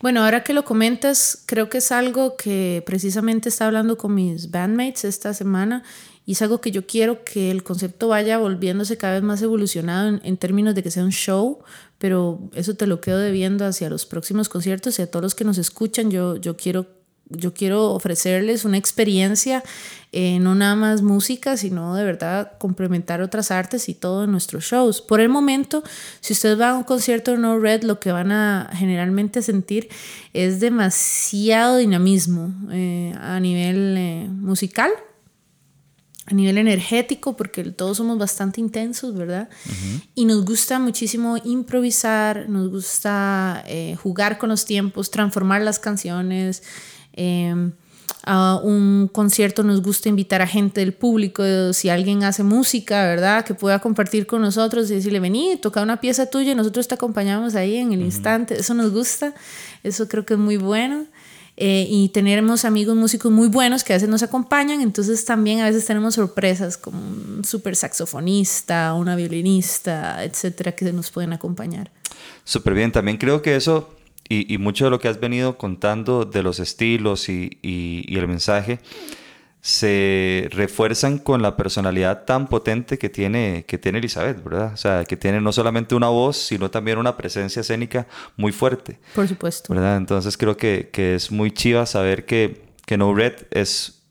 Bueno, 0.00 0.24
ahora 0.24 0.42
que 0.42 0.54
lo 0.54 0.64
comentas, 0.64 1.42
creo 1.44 1.68
que 1.68 1.78
es 1.78 1.92
algo 1.92 2.34
que 2.36 2.82
precisamente 2.86 3.50
está 3.50 3.66
hablando 3.66 3.98
con 3.98 4.14
mis 4.14 4.50
bandmates 4.50 5.04
esta 5.04 5.34
semana 5.34 5.82
y 6.26 6.32
es 6.32 6.42
algo 6.42 6.60
que 6.60 6.70
yo 6.70 6.86
quiero 6.86 7.24
que 7.24 7.50
el 7.50 7.62
concepto 7.62 8.08
vaya 8.08 8.38
volviéndose 8.38 8.96
cada 8.96 9.14
vez 9.14 9.22
más 9.22 9.42
evolucionado 9.42 10.20
en, 10.22 10.36
términos 10.36 10.74
de 10.74 10.82
que 10.82 10.90
sea 10.90 11.04
un 11.04 11.12
show, 11.12 11.58
pero 11.98 12.38
eso 12.54 12.74
te 12.74 12.86
lo 12.86 13.00
quedo 13.00 13.18
debiendo 13.18 13.64
hacia 13.64 13.90
los 13.90 14.06
próximos 14.06 14.48
conciertos 14.48 14.98
y 14.98 15.02
a 15.02 15.10
todos 15.10 15.22
los 15.22 15.34
que 15.34 15.44
nos 15.44 15.58
escuchan. 15.58 16.10
Yo, 16.10 16.36
yo 16.36 16.56
quiero 16.56 16.86
yo 17.30 17.54
quiero 17.54 17.92
ofrecerles 17.92 18.64
una 18.64 18.76
experiencia, 18.76 19.62
eh, 20.10 20.40
no 20.40 20.56
nada 20.56 20.74
más 20.74 21.02
música, 21.02 21.56
sino 21.56 21.94
de 21.94 22.02
verdad 22.02 22.58
complementar 22.58 23.22
otras 23.22 23.52
artes 23.52 23.88
y 23.88 23.94
todo 23.94 24.24
en 24.24 24.32
nuestros 24.32 24.64
shows. 24.64 25.00
Por 25.00 25.20
el 25.20 25.28
momento, 25.28 25.84
si 26.20 26.32
ustedes 26.32 26.58
van 26.58 26.70
a 26.70 26.74
un 26.78 26.82
concierto 26.82 27.30
de 27.30 27.38
No 27.38 27.58
Red, 27.58 27.84
lo 27.84 28.00
que 28.00 28.10
van 28.10 28.32
a 28.32 28.68
generalmente 28.74 29.42
sentir 29.42 29.88
es 30.32 30.58
demasiado 30.58 31.76
dinamismo 31.76 32.52
eh, 32.72 33.14
a 33.20 33.38
nivel 33.38 33.94
eh, 33.96 34.26
musical 34.28 34.90
a 36.30 36.34
nivel 36.34 36.58
energético, 36.58 37.36
porque 37.36 37.64
todos 37.64 37.96
somos 37.96 38.16
bastante 38.16 38.60
intensos, 38.60 39.14
¿verdad? 39.14 39.48
Y 40.14 40.26
nos 40.26 40.44
gusta 40.44 40.78
muchísimo 40.78 41.36
improvisar, 41.44 42.48
nos 42.48 42.70
gusta 42.70 43.64
eh, 43.66 43.96
jugar 44.00 44.38
con 44.38 44.50
los 44.50 44.64
tiempos, 44.64 45.10
transformar 45.10 45.62
las 45.62 45.80
canciones. 45.80 46.62
Em, 47.12 47.72
a 48.22 48.60
un 48.62 49.08
concierto 49.12 49.64
nos 49.64 49.82
gusta 49.82 50.08
invitar 50.08 50.40
a 50.40 50.46
gente 50.46 50.80
del 50.80 50.92
público, 50.92 51.42
si 51.72 51.88
alguien 51.88 52.22
hace 52.22 52.44
música, 52.44 53.06
¿verdad? 53.06 53.44
Que 53.44 53.54
pueda 53.54 53.80
compartir 53.80 54.26
con 54.26 54.42
nosotros 54.42 54.88
y 54.90 54.94
decirle, 54.94 55.18
vení, 55.18 55.56
toca 55.56 55.82
una 55.82 56.00
pieza 56.00 56.26
tuya 56.26 56.52
y 56.52 56.54
nosotros 56.54 56.86
te 56.86 56.94
acompañamos 56.94 57.56
ahí 57.56 57.76
en 57.76 57.92
el 57.92 58.02
instante. 58.02 58.60
Eso 58.60 58.74
nos 58.74 58.92
gusta, 58.92 59.34
eso 59.82 60.06
creo 60.06 60.24
que 60.24 60.34
es 60.34 60.40
muy 60.40 60.58
bueno. 60.58 61.06
Eh, 61.62 61.86
y 61.90 62.08
tenemos 62.08 62.64
amigos 62.64 62.96
músicos 62.96 63.30
muy 63.30 63.48
buenos 63.48 63.84
que 63.84 63.92
a 63.92 63.96
veces 63.96 64.08
nos 64.08 64.22
acompañan, 64.22 64.80
entonces 64.80 65.26
también 65.26 65.60
a 65.60 65.66
veces 65.66 65.84
tenemos 65.84 66.14
sorpresas 66.14 66.78
como 66.78 66.98
un 66.98 67.44
super 67.44 67.76
saxofonista, 67.76 68.94
una 68.94 69.14
violinista, 69.14 70.24
etcétera, 70.24 70.72
que 70.72 70.90
nos 70.90 71.10
pueden 71.10 71.34
acompañar. 71.34 71.90
Súper 72.44 72.72
bien, 72.72 72.92
también 72.92 73.18
creo 73.18 73.42
que 73.42 73.56
eso 73.56 73.90
y, 74.26 74.56
mucho 74.56 74.86
de 74.86 74.90
lo 74.90 75.00
que 75.00 75.08
has 75.08 75.20
venido 75.20 75.58
contando 75.58 76.24
de 76.24 76.42
los 76.42 76.60
estilos 76.60 77.28
y, 77.28 77.58
y, 77.60 78.16
el 78.16 78.26
mensaje 78.26 78.78
se 79.62 80.48
refuerzan 80.52 81.18
con 81.18 81.42
la 81.42 81.56
personalidad 81.56 82.24
tan 82.24 82.48
potente 82.48 82.98
que 82.98 83.10
tiene, 83.10 83.64
que 83.66 83.76
tiene 83.76 83.98
Elizabeth, 83.98 84.42
¿verdad? 84.42 84.72
O 84.72 84.76
sea, 84.76 85.04
que 85.04 85.16
tiene 85.16 85.40
no 85.40 85.52
solamente 85.52 85.94
una 85.94 86.08
voz, 86.08 86.38
sino 86.38 86.70
también 86.70 86.96
una 86.96 87.16
presencia 87.16 87.60
escénica 87.60 88.06
muy 88.36 88.52
fuerte. 88.52 88.98
Por 89.14 89.28
supuesto. 89.28 89.72
¿verdad? 89.72 89.98
Entonces 89.98 90.38
creo 90.38 90.56
que, 90.56 90.88
que 90.90 91.14
es 91.14 91.30
muy 91.30 91.50
chiva 91.50 91.84
saber 91.84 92.24
que, 92.24 92.62
que 92.86 92.96
No 92.96 93.14
Red 93.14 93.34
es, 93.50 94.02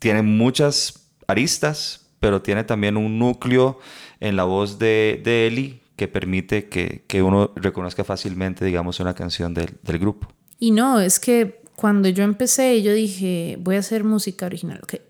tiene 0.00 0.22
muchas 0.22 1.08
aristas, 1.28 2.06
pero 2.18 2.42
tiene 2.42 2.64
también 2.64 2.96
un 2.96 3.18
núcleo 3.18 3.78
en 4.18 4.34
la 4.34 4.44
voz 4.44 4.78
de, 4.78 5.20
de 5.22 5.46
Eli 5.46 5.80
que 5.94 6.08
permite 6.08 6.68
que, 6.68 7.04
que, 7.06 7.22
uno 7.22 7.52
reconozca 7.54 8.02
fácilmente, 8.02 8.64
digamos, 8.64 8.98
una 8.98 9.14
canción 9.14 9.54
del, 9.54 9.76
del, 9.82 9.98
grupo. 10.00 10.26
Y 10.58 10.72
no, 10.72 11.00
es 11.00 11.20
que 11.20 11.62
cuando 11.76 12.08
yo 12.08 12.24
empecé, 12.24 12.82
yo 12.82 12.92
dije, 12.92 13.56
voy 13.60 13.76
a 13.76 13.80
hacer 13.80 14.04
música 14.04 14.46
original. 14.46 14.80
Okay. 14.82 15.00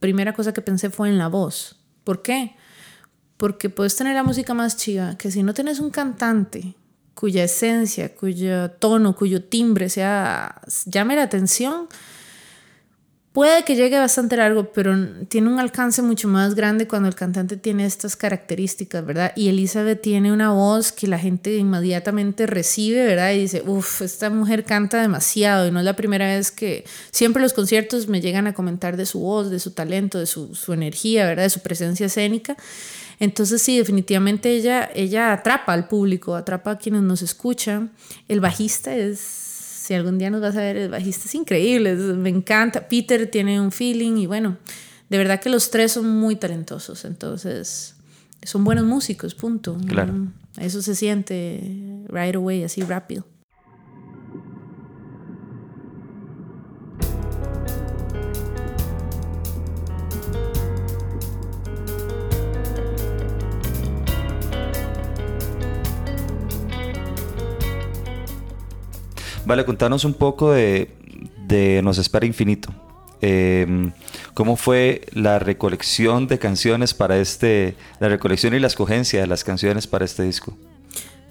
Primera 0.00 0.32
cosa 0.32 0.52
que 0.52 0.62
pensé 0.62 0.90
fue 0.90 1.08
en 1.08 1.18
la 1.18 1.28
voz. 1.28 1.76
¿Por 2.04 2.22
qué? 2.22 2.54
Porque 3.36 3.68
puedes 3.68 3.96
tener 3.96 4.14
la 4.14 4.22
música 4.22 4.54
más 4.54 4.76
chiva, 4.76 5.16
que 5.18 5.30
si 5.30 5.42
no 5.42 5.54
tienes 5.54 5.80
un 5.80 5.90
cantante 5.90 6.74
cuya 7.14 7.44
esencia, 7.44 8.14
cuyo 8.14 8.70
tono, 8.72 9.16
cuyo 9.16 9.42
timbre 9.42 9.88
sea, 9.88 10.60
llame 10.84 11.16
la 11.16 11.22
atención, 11.22 11.88
Puede 13.36 13.64
que 13.64 13.76
llegue 13.76 13.98
bastante 13.98 14.34
largo, 14.38 14.72
pero 14.72 14.96
tiene 15.28 15.50
un 15.50 15.60
alcance 15.60 16.00
mucho 16.00 16.26
más 16.26 16.54
grande 16.54 16.88
cuando 16.88 17.06
el 17.06 17.14
cantante 17.14 17.58
tiene 17.58 17.84
estas 17.84 18.16
características, 18.16 19.04
¿verdad? 19.04 19.34
Y 19.36 19.48
Elizabeth 19.48 20.00
tiene 20.00 20.32
una 20.32 20.52
voz 20.52 20.90
que 20.90 21.06
la 21.06 21.18
gente 21.18 21.54
inmediatamente 21.54 22.46
recibe, 22.46 23.04
¿verdad? 23.04 23.32
Y 23.32 23.40
dice, 23.40 23.62
uff, 23.66 24.00
esta 24.00 24.30
mujer 24.30 24.64
canta 24.64 25.02
demasiado. 25.02 25.68
Y 25.68 25.70
no 25.70 25.80
es 25.80 25.84
la 25.84 25.96
primera 25.96 26.26
vez 26.26 26.50
que 26.50 26.86
siempre 27.10 27.42
los 27.42 27.52
conciertos 27.52 28.08
me 28.08 28.22
llegan 28.22 28.46
a 28.46 28.54
comentar 28.54 28.96
de 28.96 29.04
su 29.04 29.20
voz, 29.20 29.50
de 29.50 29.60
su 29.60 29.72
talento, 29.72 30.18
de 30.18 30.24
su, 30.24 30.54
su 30.54 30.72
energía, 30.72 31.26
¿verdad? 31.26 31.42
De 31.42 31.50
su 31.50 31.60
presencia 31.60 32.06
escénica. 32.06 32.56
Entonces 33.20 33.60
sí, 33.60 33.76
definitivamente 33.76 34.48
ella, 34.48 34.88
ella 34.94 35.34
atrapa 35.34 35.74
al 35.74 35.88
público, 35.88 36.36
atrapa 36.36 36.70
a 36.70 36.78
quienes 36.78 37.02
nos 37.02 37.20
escuchan. 37.20 37.92
El 38.28 38.40
bajista 38.40 38.96
es 38.96 39.45
si 39.86 39.94
algún 39.94 40.18
día 40.18 40.30
nos 40.30 40.40
vas 40.40 40.56
a 40.56 40.62
ver, 40.62 40.76
el 40.76 40.88
bajista 40.90 41.26
es 41.26 41.34
increíble, 41.36 41.94
me 41.94 42.28
encanta. 42.28 42.88
Peter 42.88 43.30
tiene 43.30 43.60
un 43.60 43.70
feeling 43.70 44.16
y 44.16 44.26
bueno, 44.26 44.56
de 45.08 45.16
verdad 45.16 45.40
que 45.40 45.48
los 45.48 45.70
tres 45.70 45.92
son 45.92 46.08
muy 46.08 46.34
talentosos, 46.34 47.04
entonces 47.04 47.94
son 48.42 48.64
buenos 48.64 48.84
músicos, 48.84 49.36
punto. 49.36 49.78
Claro. 49.86 50.26
Eso 50.58 50.82
se 50.82 50.96
siente 50.96 51.60
right 52.08 52.34
away, 52.34 52.64
así 52.64 52.82
rápido. 52.82 53.24
Vale, 69.46 69.64
contanos 69.64 70.04
un 70.04 70.14
poco 70.14 70.50
de, 70.50 70.90
Nos 71.84 71.98
Espera 71.98 72.26
Infinito. 72.26 72.74
Em, 73.20 73.92
¿Cómo 74.34 74.56
fue 74.56 75.06
la 75.12 75.38
recolección 75.38 76.26
de 76.26 76.40
canciones 76.40 76.94
para 76.94 77.18
este, 77.18 77.76
la 78.00 78.08
recolección 78.08 78.54
y 78.54 78.58
la 78.58 78.66
escogencia 78.66 79.20
de 79.20 79.28
las 79.28 79.44
canciones 79.44 79.86
para 79.86 80.04
este 80.04 80.24
disco? 80.24 80.56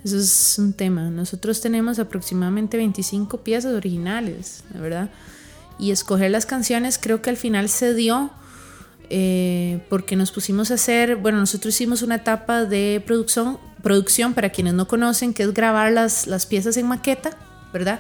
Eso 0.06 0.18
es 0.18 0.56
un 0.58 0.72
tema. 0.72 1.10
Nosotros 1.10 1.60
tenemos 1.60 2.00
aproximadamente 2.00 2.78
25 2.78 3.40
piezas 3.40 3.74
originales, 3.74 4.64
¿verdad? 4.74 5.10
Y 5.78 5.92
escoger 5.92 6.32
las 6.32 6.46
canciones 6.46 6.98
creo 6.98 7.22
que 7.22 7.30
al 7.30 7.38
final 7.38 7.68
se 7.68 7.94
dio 7.94 8.32
eh, 9.10 9.82
porque 9.90 10.16
nos 10.16 10.32
pusimos 10.32 10.72
a 10.72 10.76
hacer, 10.76 11.18
bueno, 11.18 11.40
nosotros 11.40 11.76
hicimos 11.76 12.02
una 12.02 12.16
etapa 12.16 12.64
de 12.64 13.04
producción, 13.06 13.60
producción 13.84 14.34
para 14.34 14.52
quienes 14.52 14.74
no 14.74 14.88
conocen, 14.88 15.34
que 15.34 15.44
es 15.44 15.54
grabar 15.54 15.92
las, 15.92 16.28
las 16.28 16.46
piezas 16.46 16.78
en 16.78 16.88
maqueta 16.88 17.38
¿verdad? 17.76 18.00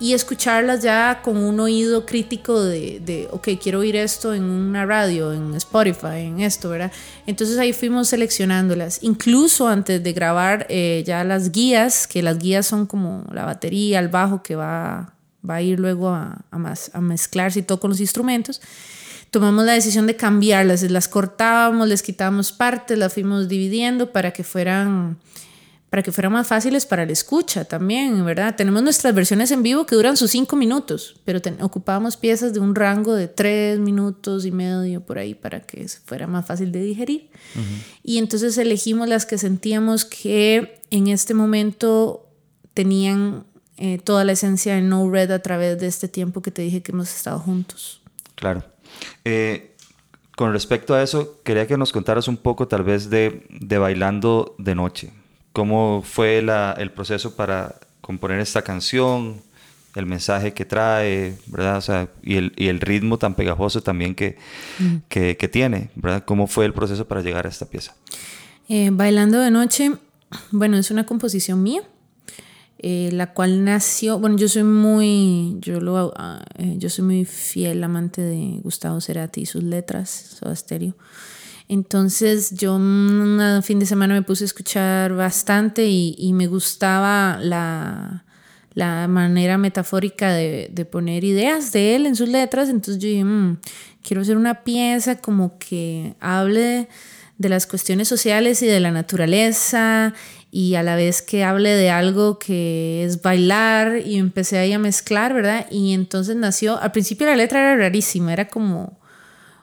Y 0.00 0.14
escucharlas 0.14 0.82
ya 0.82 1.20
con 1.22 1.36
un 1.36 1.60
oído 1.60 2.04
crítico 2.04 2.60
de, 2.60 2.98
de, 2.98 3.28
ok, 3.30 3.50
quiero 3.62 3.78
oír 3.78 3.94
esto 3.94 4.34
en 4.34 4.42
una 4.42 4.84
radio, 4.84 5.32
en 5.32 5.54
Spotify, 5.54 6.26
en 6.26 6.40
esto, 6.40 6.70
¿verdad? 6.70 6.90
Entonces 7.24 7.56
ahí 7.56 7.72
fuimos 7.72 8.08
seleccionándolas. 8.08 8.98
Incluso 9.02 9.68
antes 9.68 10.02
de 10.02 10.12
grabar 10.12 10.66
eh, 10.68 11.04
ya 11.06 11.22
las 11.22 11.52
guías, 11.52 12.08
que 12.08 12.20
las 12.20 12.38
guías 12.38 12.66
son 12.66 12.86
como 12.86 13.24
la 13.32 13.44
batería, 13.44 14.00
el 14.00 14.08
bajo 14.08 14.42
que 14.42 14.56
va, 14.56 15.14
va 15.48 15.54
a 15.54 15.62
ir 15.62 15.78
luego 15.78 16.08
a, 16.08 16.44
a, 16.50 16.74
a 16.92 17.00
mezclarse 17.00 17.60
y 17.60 17.62
todo 17.62 17.78
con 17.78 17.90
los 17.90 18.00
instrumentos 18.00 18.60
tomamos 19.32 19.64
la 19.64 19.72
decisión 19.72 20.06
de 20.06 20.14
cambiarlas, 20.14 20.82
las 20.82 21.08
cortábamos, 21.08 21.88
les 21.88 22.02
quitábamos 22.02 22.52
partes, 22.52 22.98
las 22.98 23.14
fuimos 23.14 23.48
dividiendo 23.48 24.12
para 24.12 24.32
que 24.32 24.44
fueran 24.44 25.16
para 25.92 26.02
que 26.02 26.10
fueran 26.10 26.32
más 26.32 26.46
fáciles 26.46 26.86
para 26.86 27.04
la 27.04 27.12
escucha 27.12 27.66
también, 27.66 28.24
¿verdad? 28.24 28.56
Tenemos 28.56 28.82
nuestras 28.82 29.14
versiones 29.14 29.50
en 29.50 29.62
vivo 29.62 29.84
que 29.84 29.94
duran 29.94 30.16
sus 30.16 30.30
cinco 30.30 30.56
minutos, 30.56 31.20
pero 31.26 31.38
ocupábamos 31.60 32.16
piezas 32.16 32.54
de 32.54 32.60
un 32.60 32.74
rango 32.74 33.14
de 33.14 33.28
tres 33.28 33.78
minutos 33.78 34.46
y 34.46 34.52
medio 34.52 35.02
por 35.02 35.18
ahí 35.18 35.34
para 35.34 35.60
que 35.60 35.86
fuera 35.86 36.26
más 36.26 36.46
fácil 36.46 36.72
de 36.72 36.82
digerir. 36.82 37.28
Y 38.02 38.16
entonces 38.16 38.56
elegimos 38.56 39.06
las 39.06 39.26
que 39.26 39.36
sentíamos 39.36 40.06
que 40.06 40.80
en 40.90 41.08
este 41.08 41.34
momento 41.34 42.26
tenían 42.72 43.44
eh, 43.76 43.98
toda 44.02 44.24
la 44.24 44.32
esencia 44.32 44.76
de 44.76 44.80
No 44.80 45.10
Red 45.10 45.30
a 45.30 45.42
través 45.42 45.78
de 45.78 45.88
este 45.88 46.08
tiempo 46.08 46.40
que 46.40 46.50
te 46.50 46.62
dije 46.62 46.82
que 46.82 46.92
hemos 46.92 47.14
estado 47.14 47.38
juntos. 47.38 48.00
Claro. 48.34 48.64
Eh, 49.26 49.76
con 50.38 50.54
respecto 50.54 50.94
a 50.94 51.02
eso, 51.02 51.42
quería 51.44 51.66
que 51.66 51.76
nos 51.76 51.92
contaras 51.92 52.28
un 52.28 52.38
poco 52.38 52.66
tal 52.66 52.82
vez 52.82 53.10
de, 53.10 53.46
de 53.50 53.76
Bailando 53.76 54.54
de 54.58 54.74
Noche 54.74 55.12
¿Cómo 55.52 56.02
fue 56.02 56.38
el 56.38 56.90
proceso 56.92 57.36
para 57.36 57.74
componer 58.00 58.40
esta 58.40 58.62
canción? 58.62 59.40
El 59.94 60.06
mensaje 60.06 60.54
que 60.54 60.64
trae, 60.64 61.36
¿verdad? 61.46 61.76
O 61.76 61.80
sea, 61.82 62.08
y, 62.22 62.36
el, 62.36 62.52
y 62.56 62.68
el 62.68 62.80
ritmo 62.80 63.18
tan 63.18 63.34
pegajoso 63.34 63.82
también 63.82 64.14
que, 64.14 64.38
que, 65.08 65.36
que, 65.36 65.48
tiene, 65.48 65.90
¿verdad? 65.94 66.24
¿Cómo 66.24 66.46
fue 66.46 66.64
el 66.64 66.72
proceso 66.72 67.06
para 67.06 67.20
llegar 67.20 67.44
a 67.46 67.50
esta 67.50 67.66
pieza? 67.66 67.94
Eh, 68.68 68.88
Bailando 68.90 69.38
de 69.38 69.50
Noche, 69.50 69.92
bueno, 70.50 70.78
es 70.78 70.90
una 70.90 71.04
composición 71.04 71.62
mía. 71.62 71.82
Eh, 72.84 73.10
la 73.12 73.32
cual 73.32 73.64
nació, 73.64 74.18
bueno, 74.18 74.36
yo 74.36 74.48
soy 74.48 74.64
muy, 74.64 75.56
yo 75.60 75.80
lo, 75.80 76.12
ah, 76.16 76.44
eh, 76.58 76.74
yo 76.78 76.90
soy 76.90 77.04
muy 77.04 77.24
fiel 77.24 77.84
amante 77.84 78.20
de 78.22 78.58
Gustavo 78.60 79.00
Cerati 79.00 79.42
y 79.42 79.46
sus 79.46 79.62
letras, 79.62 80.10
Soda 80.40 80.56
Stereo. 80.56 80.96
Entonces 81.72 82.50
yo 82.50 82.74
un 82.74 83.62
fin 83.62 83.78
de 83.78 83.86
semana 83.86 84.12
me 84.12 84.20
puse 84.20 84.44
a 84.44 84.46
escuchar 84.46 85.14
bastante 85.14 85.86
y, 85.86 86.30
me 86.34 86.46
gustaba 86.46 87.38
la, 87.40 88.24
manera 89.08 89.56
metafórica 89.56 90.34
de, 90.34 90.86
poner 90.92 91.24
ideas 91.24 91.72
de 91.72 91.96
él 91.96 92.04
en 92.04 92.14
sus 92.14 92.28
letras. 92.28 92.68
Entonces 92.68 93.02
yo 93.02 93.08
dije, 93.08 93.24
mm, 93.24 93.60
quiero 94.02 94.20
hacer 94.20 94.36
una 94.36 94.64
pieza 94.64 95.16
como 95.16 95.58
que 95.58 96.14
hable 96.20 96.90
de 97.38 97.48
las 97.48 97.66
cuestiones 97.66 98.06
sociales 98.06 98.62
y 98.62 98.66
de 98.66 98.78
la 98.78 98.90
naturaleza 98.90 100.12
y 100.50 100.74
a 100.74 100.82
la 100.82 100.94
vez 100.94 101.22
que 101.22 101.42
hable 101.42 101.70
de 101.70 101.88
algo 101.88 102.38
que 102.38 103.02
es 103.02 103.22
bailar 103.22 104.02
y 104.04 104.18
empecé 104.18 104.58
ahí 104.58 104.74
a 104.74 104.78
mezclar, 104.78 105.32
¿verdad? 105.32 105.66
Y 105.70 105.94
entonces 105.94 106.36
nació, 106.36 106.78
al 106.78 106.92
principio 106.92 107.26
la 107.26 107.36
letra 107.36 107.60
era 107.60 107.76
rarísima, 107.76 108.34
era 108.34 108.48
como 108.48 109.00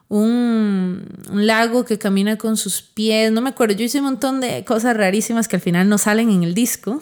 un, 0.09 1.05
lago 1.31 1.85
que 1.85 1.99
camina 1.99 2.37
con 2.37 2.57
sus 2.57 2.81
pies, 2.81 3.31
no 3.31 3.41
me 3.41 3.49
acuerdo, 3.49 3.75
yo 3.75 3.85
hice 3.85 3.99
un 3.99 4.05
montón 4.05 4.41
de 4.41 4.65
cosas 4.65 4.97
rarísimas 4.97 5.47
que 5.47 5.55
al 5.55 5.61
final 5.61 5.87
no 5.87 5.97
salen 5.97 6.31
en 6.31 6.43
el 6.43 6.53
disco, 6.53 6.99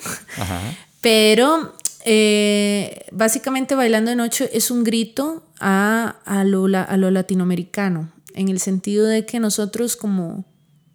pero 1.02 1.74
eh, 2.06 3.06
básicamente 3.12 3.76
Bailando 3.76 4.12
de 4.12 4.18
Noche 4.18 4.50
es 4.54 4.70
un 4.70 4.84
grito 4.84 5.44
a, 5.60 6.18
a, 6.26 6.44
lo, 6.44 6.66
a 6.66 6.98
lo 6.98 7.10
latinoamericano, 7.10 8.12
en 8.34 8.50
el 8.50 8.60
sentido 8.60 9.08
de 9.08 9.26
que 9.26 9.40
nosotros 9.40 9.96
como, 9.96 10.46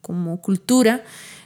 como 0.02 0.40
cultura 0.42 1.02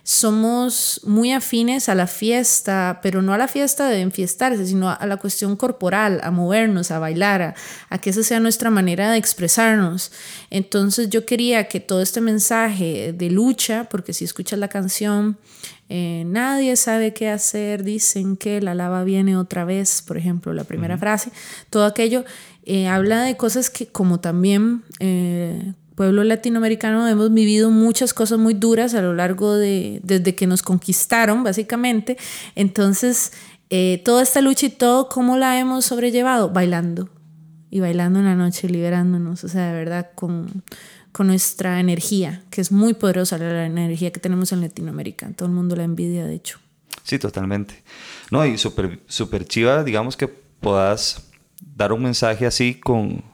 somos 0.08 1.00
muy 1.02 1.32
afines 1.32 1.88
a 1.88 1.96
la 1.96 2.06
fiesta, 2.06 3.00
pero 3.02 3.22
no 3.22 3.32
a 3.32 3.38
la 3.38 3.48
fiesta 3.48 3.88
de 3.88 4.02
enfiestarse, 4.02 4.64
sino 4.64 4.88
a 4.88 5.04
la 5.04 5.16
cuestión 5.16 5.56
corporal, 5.56 6.20
a 6.22 6.30
movernos, 6.30 6.92
a 6.92 7.00
bailar, 7.00 7.56
a, 7.90 7.98
que 7.98 8.10
esa 8.10 8.22
sea 8.22 8.38
nuestra 8.38 8.70
manera 8.70 9.10
de 9.10 9.18
expresarnos. 9.18 10.12
Entonces 10.48 11.10
yo 11.10 11.26
quería 11.26 11.66
que 11.66 11.80
todo 11.80 12.02
este 12.02 12.20
mensaje 12.20 13.14
de 13.14 13.30
lucha, 13.30 13.88
porque 13.90 14.12
si 14.12 14.24
escuchas 14.24 14.60
la 14.60 14.68
canción, 14.68 15.38
eh, 15.88 16.22
nadie 16.24 16.76
sabe 16.76 17.12
qué 17.12 17.28
hacer, 17.28 17.82
dicen 17.82 18.36
que 18.36 18.60
la 18.60 18.76
lava 18.76 19.02
viene 19.02 19.36
otra 19.36 19.64
vez, 19.64 20.02
por 20.02 20.18
ejemplo, 20.18 20.54
la 20.54 20.62
primera 20.62 20.96
frase, 20.96 21.32
todo 21.68 21.84
aquello 21.84 22.24
eh, 22.64 22.86
habla 22.86 23.22
de 23.22 23.36
cosas 23.36 23.70
que 23.70 23.88
como 23.88 24.20
también... 24.20 24.84
Eh, 25.00 25.72
pueblo 25.96 26.22
latinoamericano 26.22 27.08
hemos 27.08 27.32
vivido 27.32 27.70
muchas 27.70 28.14
cosas 28.14 28.38
muy 28.38 28.54
duras 28.54 28.94
a 28.94 29.02
lo 29.02 29.14
largo 29.14 29.54
de, 29.54 30.00
desde 30.04 30.36
que 30.36 30.46
nos 30.46 30.62
conquistaron, 30.62 31.42
básicamente. 31.42 32.16
Entonces, 32.54 33.32
eh, 33.70 34.02
toda 34.04 34.22
esta 34.22 34.40
lucha 34.40 34.66
y 34.66 34.70
todo, 34.70 35.08
¿cómo 35.08 35.36
la 35.36 35.58
hemos 35.58 35.86
sobrellevado? 35.86 36.50
Bailando. 36.50 37.08
Y 37.70 37.80
bailando 37.80 38.20
en 38.20 38.26
la 38.26 38.36
noche, 38.36 38.68
liberándonos, 38.68 39.42
o 39.42 39.48
sea, 39.48 39.68
de 39.68 39.72
verdad, 39.72 40.10
con, 40.14 40.62
con 41.10 41.26
nuestra 41.26 41.80
energía, 41.80 42.44
que 42.50 42.60
es 42.60 42.70
muy 42.70 42.94
poderosa 42.94 43.38
la, 43.38 43.66
energía 43.66 44.12
que 44.12 44.20
tenemos 44.20 44.52
en 44.52 44.60
Latinoamérica. 44.60 45.30
Todo 45.34 45.48
el 45.48 45.54
mundo 45.54 45.74
la 45.74 45.84
envidia, 45.84 46.26
de 46.26 46.34
hecho. 46.34 46.58
Sí, 47.02 47.18
totalmente. 47.18 47.82
No, 48.30 48.44
y 48.44 48.58
súper 48.58 49.00
super 49.06 49.46
chiva, 49.46 49.82
digamos 49.82 50.16
que 50.16 50.28
puedas 50.28 51.30
dar 51.74 51.92
un 51.92 52.02
mensaje 52.02 52.46
así 52.46 52.74
con, 52.74 53.24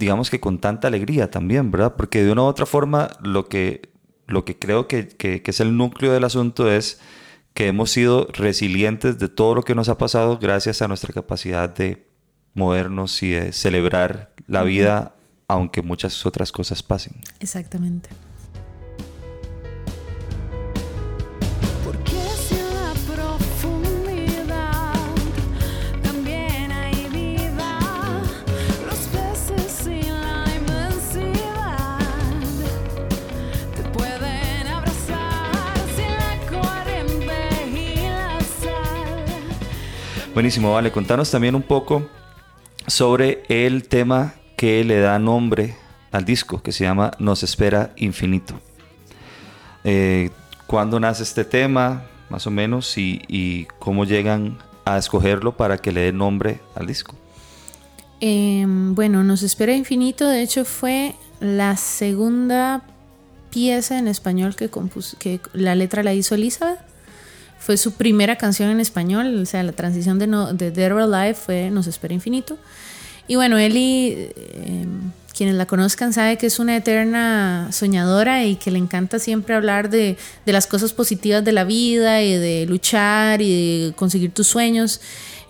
digamos 0.00 0.30
que 0.30 0.40
con 0.40 0.58
tanta 0.58 0.88
alegría 0.88 1.30
también, 1.30 1.70
¿verdad? 1.70 1.94
Porque 1.94 2.24
de 2.24 2.32
una 2.32 2.42
u 2.42 2.46
otra 2.46 2.64
forma 2.64 3.10
lo 3.20 3.48
que, 3.48 3.90
lo 4.26 4.46
que 4.46 4.58
creo 4.58 4.88
que, 4.88 5.06
que, 5.08 5.42
es 5.44 5.60
el 5.60 5.76
núcleo 5.76 6.12
del 6.12 6.24
asunto 6.24 6.72
es 6.72 7.00
que 7.52 7.68
hemos 7.68 7.90
sido 7.90 8.26
resilientes 8.32 9.18
de 9.18 9.28
todo 9.28 9.54
lo 9.54 9.62
que 9.62 9.74
nos 9.74 9.90
ha 9.90 9.98
pasado 9.98 10.38
gracias 10.38 10.80
a 10.80 10.88
nuestra 10.88 11.12
capacidad 11.12 11.68
de 11.68 12.08
movernos 12.54 13.22
y 13.22 13.32
de 13.32 13.52
celebrar 13.52 14.32
la 14.46 14.62
vida 14.62 15.14
aunque 15.48 15.82
muchas 15.82 16.24
otras 16.24 16.50
cosas 16.50 16.82
pasen. 16.82 17.20
Exactamente. 17.40 18.08
Buenísimo, 40.32 40.72
vale. 40.72 40.92
Contanos 40.92 41.30
también 41.30 41.56
un 41.56 41.62
poco 41.62 42.08
sobre 42.86 43.42
el 43.48 43.88
tema 43.88 44.34
que 44.56 44.84
le 44.84 45.00
da 45.00 45.18
nombre 45.18 45.74
al 46.12 46.24
disco, 46.24 46.62
que 46.62 46.70
se 46.70 46.84
llama 46.84 47.10
Nos 47.18 47.42
espera 47.42 47.92
infinito. 47.96 48.54
Eh, 49.82 50.30
¿Cuándo 50.68 51.00
nace 51.00 51.24
este 51.24 51.44
tema, 51.44 52.04
más 52.28 52.46
o 52.46 52.50
menos, 52.50 52.96
y, 52.96 53.66
cómo 53.80 54.04
llegan 54.04 54.56
a 54.84 54.98
escogerlo 54.98 55.56
para 55.56 55.78
que 55.78 55.90
le 55.90 56.02
dé 56.02 56.12
nombre 56.12 56.60
al 56.76 56.86
disco? 56.86 57.16
Em, 58.20 58.94
bueno, 58.94 59.24
Nos 59.24 59.42
espera 59.42 59.74
infinito, 59.74 60.28
de 60.28 60.42
hecho 60.42 60.64
fue 60.64 61.16
la 61.40 61.76
segunda 61.76 62.82
pieza 63.50 63.98
en 63.98 64.06
español 64.06 64.54
que, 64.54 64.70
que 65.18 65.40
la 65.54 65.74
letra 65.74 66.04
la 66.04 66.14
hizo 66.14 66.36
Elizabeth. 66.36 66.89
Fue 67.60 67.76
su 67.76 67.92
primera 67.92 68.36
canción 68.36 68.70
en 68.70 68.80
español, 68.80 69.38
o 69.40 69.46
sea, 69.46 69.62
la 69.62 69.72
transición 69.72 70.18
de, 70.18 70.26
no, 70.26 70.52
de 70.52 70.70
Dead 70.70 71.36
fue 71.36 71.70
Nos 71.70 71.86
espera 71.86 72.14
infinito. 72.14 72.58
Y 73.28 73.36
bueno, 73.36 73.58
Eli, 73.58 74.14
eh, 74.34 74.86
quienes 75.36 75.54
la 75.54 75.66
conozcan, 75.66 76.12
sabe 76.12 76.36
que 76.36 76.46
es 76.46 76.58
una 76.58 76.76
eterna 76.76 77.68
soñadora 77.70 78.44
y 78.44 78.56
que 78.56 78.70
le 78.70 78.78
encanta 78.78 79.18
siempre 79.18 79.54
hablar 79.54 79.88
de, 79.88 80.16
de 80.44 80.52
las 80.52 80.66
cosas 80.66 80.92
positivas 80.92 81.44
de 81.44 81.52
la 81.52 81.64
vida 81.64 82.22
y 82.22 82.36
de 82.36 82.66
luchar 82.66 83.40
y 83.40 83.86
de 83.86 83.92
conseguir 83.94 84.32
tus 84.32 84.48
sueños. 84.48 85.00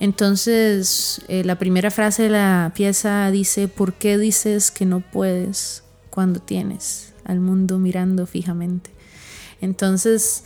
Entonces, 0.00 1.20
eh, 1.28 1.44
la 1.44 1.58
primera 1.58 1.90
frase 1.90 2.24
de 2.24 2.30
la 2.30 2.72
pieza 2.74 3.30
dice, 3.30 3.68
¿por 3.68 3.94
qué 3.94 4.18
dices 4.18 4.70
que 4.70 4.86
no 4.86 5.00
puedes 5.00 5.84
cuando 6.10 6.40
tienes 6.40 7.12
al 7.24 7.40
mundo 7.40 7.78
mirando 7.78 8.26
fijamente? 8.26 8.90
Entonces, 9.60 10.44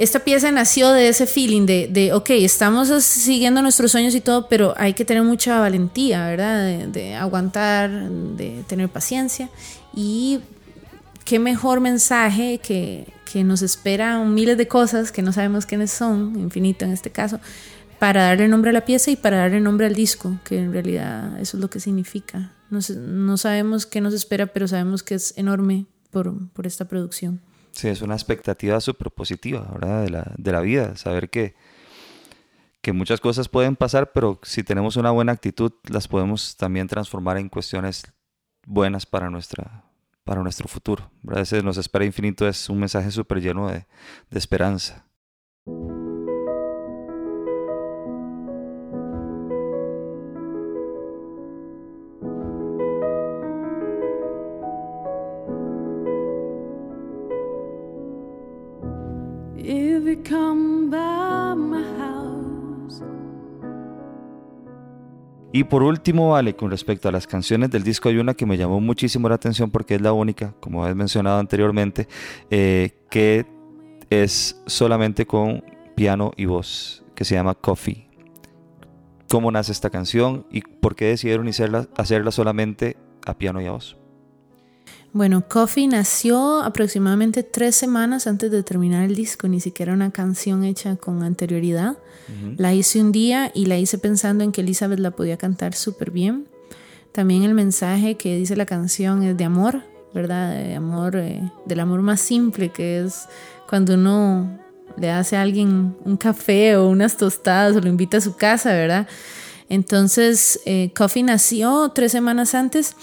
esta 0.00 0.20
pieza 0.20 0.50
nació 0.50 0.92
de 0.92 1.10
ese 1.10 1.26
feeling 1.26 1.66
de, 1.66 1.86
de, 1.86 2.14
ok, 2.14 2.30
estamos 2.30 2.88
siguiendo 3.04 3.60
nuestros 3.60 3.92
sueños 3.92 4.14
y 4.14 4.22
todo, 4.22 4.48
pero 4.48 4.72
hay 4.78 4.94
que 4.94 5.04
tener 5.04 5.22
mucha 5.22 5.60
valentía, 5.60 6.26
¿verdad? 6.26 6.86
De, 6.86 7.14
aguantar, 7.14 7.90
de 7.90 8.64
tener 8.66 8.88
paciencia. 8.88 9.50
Y 9.94 10.40
qué 11.26 11.38
mejor 11.38 11.80
mensaje 11.80 12.60
que, 12.62 13.12
que 13.30 13.44
nos 13.44 13.60
esperan 13.60 14.32
miles 14.32 14.56
de 14.56 14.66
cosas 14.66 15.12
que 15.12 15.20
no 15.20 15.34
sabemos 15.34 15.66
quiénes 15.66 15.90
son, 15.90 16.34
infinito 16.40 16.86
en 16.86 16.92
este 16.92 17.10
caso, 17.10 17.38
para 17.98 18.22
darle 18.24 18.48
nombre 18.48 18.70
a 18.70 18.72
la 18.72 18.86
pieza 18.86 19.10
y 19.10 19.16
para 19.16 19.36
darle 19.36 19.60
nombre 19.60 19.86
al 19.86 19.94
disco, 19.94 20.38
que 20.44 20.60
en 20.60 20.72
realidad 20.72 21.38
eso 21.38 21.58
es 21.58 21.60
lo 21.60 21.68
que 21.68 21.78
significa. 21.78 22.54
No, 22.70 22.78
no 22.96 23.36
sabemos 23.36 23.84
qué 23.84 24.00
nos 24.00 24.14
espera, 24.14 24.46
pero 24.46 24.66
sabemos 24.66 25.02
que 25.02 25.16
es 25.16 25.34
enorme 25.36 25.84
por, 26.10 26.48
por 26.54 26.66
esta 26.66 26.86
producción. 26.86 27.42
Sí, 27.72 27.88
es 27.88 28.02
una 28.02 28.14
expectativa 28.14 28.80
súper 28.80 29.10
positiva, 29.10 29.68
¿verdad? 29.72 30.02
De 30.04 30.10
la, 30.10 30.32
de 30.36 30.52
la 30.52 30.60
vida, 30.60 30.96
saber 30.96 31.30
que, 31.30 31.54
que 32.82 32.92
muchas 32.92 33.20
cosas 33.20 33.48
pueden 33.48 33.76
pasar, 33.76 34.12
pero 34.12 34.40
si 34.42 34.62
tenemos 34.62 34.96
una 34.96 35.10
buena 35.10 35.32
actitud, 35.32 35.72
las 35.88 36.08
podemos 36.08 36.56
también 36.56 36.88
transformar 36.88 37.38
en 37.38 37.48
cuestiones 37.48 38.04
buenas 38.66 39.06
para, 39.06 39.30
nuestra, 39.30 39.84
para 40.24 40.42
nuestro 40.42 40.68
futuro. 40.68 41.10
¿verdad? 41.22 41.42
Ese 41.42 41.62
nos 41.62 41.76
espera 41.76 42.04
infinito 42.04 42.46
es 42.46 42.68
un 42.68 42.80
mensaje 42.80 43.10
súper 43.10 43.40
lleno 43.40 43.68
de, 43.68 43.86
de 44.30 44.38
esperanza. 44.38 45.09
Y 65.60 65.64
por 65.64 65.82
último, 65.82 66.30
vale, 66.30 66.56
con 66.56 66.70
respecto 66.70 67.10
a 67.10 67.12
las 67.12 67.26
canciones 67.26 67.70
del 67.70 67.82
disco, 67.82 68.08
hay 68.08 68.16
una 68.16 68.32
que 68.32 68.46
me 68.46 68.56
llamó 68.56 68.80
muchísimo 68.80 69.28
la 69.28 69.34
atención 69.34 69.70
porque 69.70 69.96
es 69.96 70.00
la 70.00 70.14
única, 70.14 70.54
como 70.58 70.86
he 70.86 70.94
mencionado 70.94 71.38
anteriormente, 71.38 72.08
eh, 72.50 72.96
que 73.10 73.44
es 74.08 74.58
solamente 74.64 75.26
con 75.26 75.62
piano 75.94 76.32
y 76.38 76.46
voz, 76.46 77.04
que 77.14 77.26
se 77.26 77.34
llama 77.34 77.54
Coffee. 77.54 78.08
¿Cómo 79.28 79.52
nace 79.52 79.72
esta 79.72 79.90
canción 79.90 80.46
y 80.50 80.62
por 80.62 80.96
qué 80.96 81.08
decidieron 81.08 81.46
hacerla, 81.46 81.88
hacerla 81.94 82.30
solamente 82.30 82.96
a 83.26 83.36
piano 83.36 83.60
y 83.60 83.66
a 83.66 83.72
voz? 83.72 83.99
Bueno, 85.12 85.44
Coffee 85.48 85.88
nació 85.88 86.62
aproximadamente 86.62 87.42
tres 87.42 87.74
semanas 87.74 88.28
antes 88.28 88.50
de 88.52 88.62
terminar 88.62 89.04
el 89.04 89.16
disco, 89.16 89.48
ni 89.48 89.60
siquiera 89.60 89.92
una 89.92 90.12
canción 90.12 90.62
hecha 90.62 90.96
con 90.96 91.22
anterioridad. 91.22 91.98
La 92.56 92.72
hice 92.74 93.00
un 93.00 93.10
día 93.10 93.50
y 93.52 93.66
la 93.66 93.76
hice 93.76 93.98
pensando 93.98 94.44
en 94.44 94.52
que 94.52 94.60
Elizabeth 94.60 95.00
la 95.00 95.10
podía 95.10 95.36
cantar 95.36 95.74
súper 95.74 96.12
bien. 96.12 96.46
También 97.10 97.42
el 97.42 97.54
mensaje 97.54 98.16
que 98.16 98.36
dice 98.36 98.54
la 98.54 98.66
canción 98.66 99.24
es 99.24 99.36
de 99.36 99.42
amor, 99.42 99.82
¿verdad? 100.14 100.54
De 100.54 100.76
amor, 100.76 101.16
eh, 101.16 101.50
del 101.66 101.80
amor 101.80 102.02
más 102.02 102.20
simple, 102.20 102.68
que 102.68 103.00
es 103.00 103.26
cuando 103.68 103.94
uno 103.94 104.60
le 104.96 105.10
hace 105.10 105.36
a 105.36 105.42
alguien 105.42 105.96
un 106.04 106.16
café 106.16 106.76
o 106.76 106.88
unas 106.88 107.16
tostadas 107.16 107.74
o 107.74 107.80
lo 107.80 107.88
invita 107.88 108.18
a 108.18 108.20
su 108.20 108.36
casa, 108.36 108.72
¿verdad? 108.72 109.08
Entonces, 109.68 110.60
eh, 110.66 110.92
Coffee 110.94 111.24
nació 111.24 111.90
tres 111.92 112.12
semanas 112.12 112.54
antes 112.54 112.94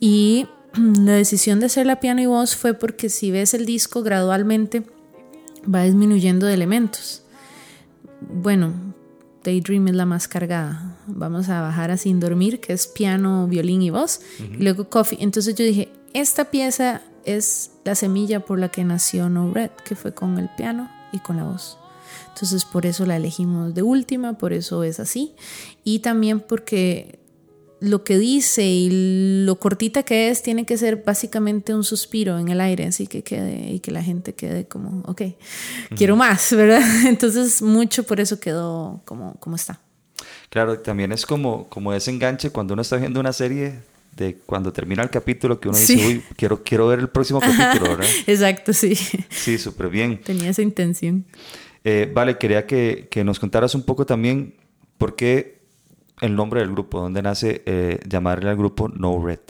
y 0.00 0.48
la 0.98 1.12
decisión 1.12 1.60
de 1.60 1.66
hacer 1.66 1.86
la 1.86 2.00
piano 2.00 2.20
y 2.20 2.26
voz 2.26 2.56
fue 2.56 2.74
porque 2.74 3.08
si 3.08 3.30
ves 3.30 3.54
el 3.54 3.66
disco 3.66 4.02
gradualmente 4.02 4.82
va 5.72 5.82
disminuyendo 5.82 6.46
de 6.46 6.54
elementos. 6.54 7.22
Bueno, 8.20 8.72
Daydream 9.42 9.88
es 9.88 9.94
la 9.94 10.06
más 10.06 10.28
cargada. 10.28 10.96
Vamos 11.06 11.48
a 11.48 11.60
bajar 11.60 11.90
a 11.90 11.96
Sin 11.96 12.20
Dormir, 12.20 12.60
que 12.60 12.72
es 12.72 12.86
piano, 12.86 13.46
violín 13.46 13.82
y 13.82 13.90
voz. 13.90 14.20
Y 14.38 14.62
luego 14.62 14.88
Coffee. 14.88 15.18
Entonces 15.20 15.54
yo 15.54 15.64
dije, 15.64 15.92
esta 16.12 16.46
pieza 16.46 17.02
es 17.24 17.70
la 17.84 17.94
semilla 17.94 18.40
por 18.40 18.58
la 18.58 18.70
que 18.70 18.84
nació 18.84 19.28
No 19.28 19.52
Red, 19.52 19.70
que 19.84 19.94
fue 19.94 20.14
con 20.14 20.38
el 20.38 20.48
piano 20.56 20.90
y 21.12 21.18
con 21.18 21.36
la 21.36 21.44
voz. 21.44 21.78
Entonces 22.28 22.64
por 22.64 22.86
eso 22.86 23.06
la 23.06 23.16
elegimos 23.16 23.74
de 23.74 23.82
última, 23.82 24.38
por 24.38 24.52
eso 24.52 24.82
es 24.82 24.98
así. 25.00 25.34
Y 25.84 26.00
también 26.00 26.40
porque 26.40 27.18
lo 27.84 28.04
que 28.04 28.18
dice 28.18 28.64
y 28.64 29.44
lo 29.44 29.56
cortita 29.56 30.02
que 30.02 30.28
es 30.28 30.42
tiene 30.42 30.64
que 30.64 30.76
ser 30.76 31.02
básicamente 31.04 31.74
un 31.74 31.84
suspiro 31.84 32.38
en 32.38 32.48
el 32.48 32.60
aire, 32.60 32.86
así 32.86 33.06
que 33.06 33.22
quede 33.22 33.72
y 33.72 33.80
que 33.80 33.90
la 33.90 34.02
gente 34.02 34.34
quede 34.34 34.66
como, 34.66 35.02
ok, 35.06 35.22
quiero 35.96 36.16
más, 36.16 36.54
¿verdad? 36.54 36.82
Entonces 37.06 37.62
mucho 37.62 38.04
por 38.04 38.20
eso 38.20 38.40
quedó 38.40 39.02
como, 39.04 39.34
como 39.40 39.56
está. 39.56 39.80
Claro, 40.48 40.78
también 40.78 41.12
es 41.12 41.26
como, 41.26 41.68
como 41.68 41.92
ese 41.92 42.10
enganche 42.10 42.50
cuando 42.50 42.74
uno 42.74 42.82
está 42.82 42.96
viendo 42.96 43.20
una 43.20 43.32
serie 43.32 43.80
de 44.16 44.36
cuando 44.46 44.72
termina 44.72 45.02
el 45.02 45.10
capítulo 45.10 45.58
que 45.58 45.68
uno 45.68 45.76
dice, 45.76 45.94
uy, 45.94 46.22
quiero, 46.36 46.62
quiero 46.62 46.86
ver 46.86 47.00
el 47.00 47.08
próximo 47.08 47.40
capítulo, 47.40 47.96
¿verdad? 47.96 48.06
Exacto, 48.26 48.72
sí. 48.72 48.94
Sí, 49.28 49.58
súper 49.58 49.88
bien. 49.88 50.20
Tenía 50.22 50.50
esa 50.50 50.62
intención. 50.62 51.24
Eh, 51.82 52.10
vale, 52.12 52.38
quería 52.38 52.66
que, 52.66 53.08
que, 53.10 53.24
nos 53.24 53.38
contaras 53.38 53.74
un 53.74 53.82
poco 53.82 54.06
también 54.06 54.54
por 54.96 55.16
qué 55.16 55.63
el 56.20 56.36
nombre 56.36 56.60
del 56.60 56.70
grupo, 56.70 57.00
dónde 57.00 57.22
nace 57.22 57.62
eh, 57.66 58.00
llamarle 58.08 58.50
al 58.50 58.56
grupo 58.56 58.88
No 58.88 59.24
Red. 59.24 59.40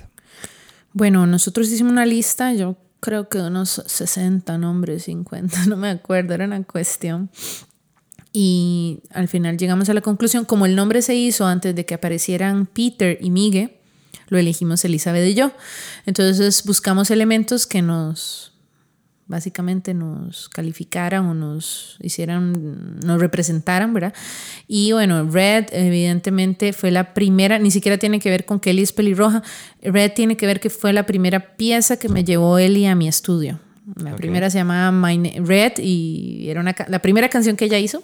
Bueno, 0.92 1.27
nosotros 1.27 1.68
hicimos 1.70 1.92
una 1.92 2.07
lista, 2.07 2.53
yo 2.53 2.77
creo 3.00 3.29
que 3.29 3.38
unos 3.38 3.83
60 3.87 4.57
nombres, 4.59 5.05
50, 5.05 5.66
no 5.68 5.77
me 5.77 5.90
acuerdo, 5.90 6.35
era 6.35 6.44
una 6.44 6.62
cuestión. 6.64 7.31
Y 8.33 9.00
al 9.11 9.29
final 9.29 9.57
llegamos 9.57 9.88
a 9.88 9.94
la 9.94 10.00
conclusión, 10.00 10.44
como 10.44 10.66
el 10.66 10.74
nombre 10.74 11.03
se 11.03 11.14
hizo 11.14 11.46
antes 11.46 11.74
de 11.74 11.87
que 11.87 11.94
aparecieran 11.94 12.66
Peter 12.66 13.18
y 13.20 13.31
Migue, 13.31 13.81
lo 14.29 14.38
elegimos 14.38 14.85
Elizabeth 14.85 15.29
y 15.29 15.35
yo. 15.35 15.53
Entonces 16.07 16.64
buscamos 16.64 17.11
elementos 17.11 17.66
que 17.66 17.83
nos 17.83 18.54
básicamente 19.27 19.95
nos 19.95 20.49
calificaran 20.49 21.27
o 21.27 21.35
nos 21.35 21.99
hicieran, 22.03 22.99
nos 23.01 23.21
representaran, 23.21 23.95
¿verdad? 23.95 24.15
Y 24.69 24.93
bueno, 24.93 25.29
Red 25.31 25.67
evidentemente 25.73 26.73
fue 26.73 26.91
la 26.91 27.15
primera, 27.15 27.59
ni 27.59 27.71
siquiera 27.71 27.99
tiene 27.99 28.21
que 28.21 28.31
ver 28.31 28.45
con 28.45 28.61
que 28.61 28.71
Ellie 28.71 28.83
es 28.83 28.93
pelirroja, 28.93 29.43
Red 29.83 30.13
tiene 30.13 30.37
que 30.37 30.47
ver 30.47 30.61
que 30.61 30.71
fue 30.71 30.93
la 30.93 31.07
primera 31.07 31.57
pieza 31.57 31.99
que 31.99 32.09
me 32.09 32.25
llevó 32.25 32.59
Ellie 32.59 32.89
a 32.89 32.95
mi 32.95 33.09
estudio. 33.09 33.61
La 33.97 34.17
primera 34.17 34.49
se 34.49 34.59
llamaba 34.59 34.91
My 34.91 35.41
Red 35.41 35.75
y 35.79 36.49
era 36.49 36.61
una, 36.61 36.75
la 36.89 37.01
primera 37.01 37.29
canción 37.29 37.57
que 37.57 37.67
ella 37.67 37.79
hizo. 37.79 38.03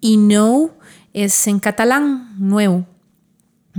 Y 0.00 0.18
No 0.18 0.70
es 1.14 1.46
en 1.46 1.60
catalán, 1.60 2.34
nuevo. 2.38 2.86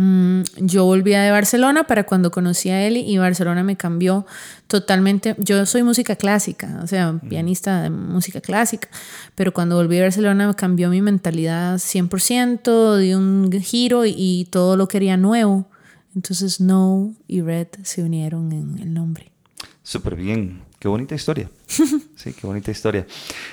Mm, 0.02 0.44
yo 0.62 0.86
volvía 0.86 1.22
de 1.24 1.30
Barcelona 1.30 1.84
para 1.84 2.06
cuando 2.06 2.32
conocí 2.32 2.70
a 2.70 2.88
Eli 2.88 3.02
y 3.02 3.18
Barcelona 3.18 3.66
me 3.66 3.76
cambió 3.76 4.26
totalmente. 4.68 5.36
Yo 5.40 5.66
soy 5.66 5.84
música 5.84 6.16
clásica, 6.16 6.80
o 6.82 6.88
sea, 6.88 7.20
pianista 7.28 7.82
de 7.82 7.90
música 7.90 8.40
clásica, 8.40 8.88
pero 9.36 9.54
cuando 9.54 9.76
volví 9.76 10.00
a 10.00 10.04
Barcelona 10.04 10.48
me 10.48 10.56
cambió 10.56 10.90
mi 10.90 11.02
mentalidad 11.02 11.76
100%, 11.76 12.96
di 12.96 13.14
un 13.14 13.52
giro 13.52 14.06
y, 14.06 14.48
todo 14.50 14.78
lo 14.78 14.88
quería 14.88 15.18
nuevo. 15.18 15.68
Entonces 16.16 16.62
No 16.62 17.14
y 17.28 17.42
Red 17.42 17.68
se 17.84 18.02
unieron 18.02 18.54
en 18.54 18.80
el 18.80 18.94
nombre. 18.94 19.34
Súper 19.84 20.16
bien, 20.16 20.62
qué 20.80 20.88
bonita 20.88 21.14
historia. 21.14 21.52
sí, 21.68 22.32
qué 22.32 22.48
bonita 22.48 22.72
historia. 22.72 23.06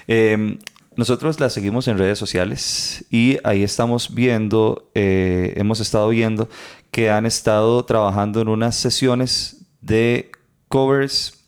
Eh, 0.07 0.57
nosotros 0.97 1.39
la 1.41 1.51
seguimos 1.51 1.89
en 1.89 1.99
redes 1.99 2.19
sociales 2.19 3.05
y 3.11 3.39
ahí 3.45 3.63
estamos 3.63 4.15
viendo, 4.15 4.91
eh, 4.95 5.53
hemos 5.57 5.81
estado 5.81 6.09
viendo 6.09 6.49
que 6.91 7.11
han 7.11 7.27
estado 7.27 7.85
trabajando 7.85 8.41
en 8.41 8.49
unas 8.49 8.77
sesiones 8.77 9.67
de 9.81 10.33
covers, 10.69 11.45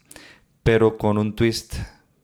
pero 0.63 0.99
con 0.99 1.17
un 1.17 1.35
twist 1.35 1.75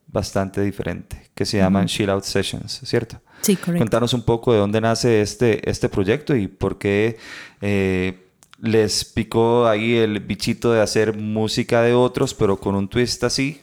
bastante 0.06 0.60
diferente, 0.60 1.30
que 1.34 1.46
se 1.46 1.56
llaman 1.56 1.86
Chill 1.86 2.10
Out 2.10 2.24
Sessions, 2.24 2.82
¿cierto? 2.84 3.20
Sí, 3.40 3.56
correcto. 3.56 3.78
Cuéntanos 3.78 4.12
un 4.12 4.22
poco 4.22 4.52
de 4.52 4.58
dónde 4.58 4.80
nace 4.80 5.22
este, 5.22 5.68
este 5.68 5.88
proyecto 5.88 6.36
y 6.36 6.46
por 6.46 6.78
qué 6.78 7.16
eh, 7.60 8.28
les 8.60 9.04
picó 9.04 9.66
ahí 9.66 9.96
el 9.96 10.20
bichito 10.20 10.72
de 10.72 10.80
hacer 10.80 11.16
música 11.16 11.82
de 11.82 11.94
otros, 11.94 12.34
pero 12.34 12.58
con 12.60 12.74
un 12.74 12.88
twist 12.88 13.24
así, 13.24 13.62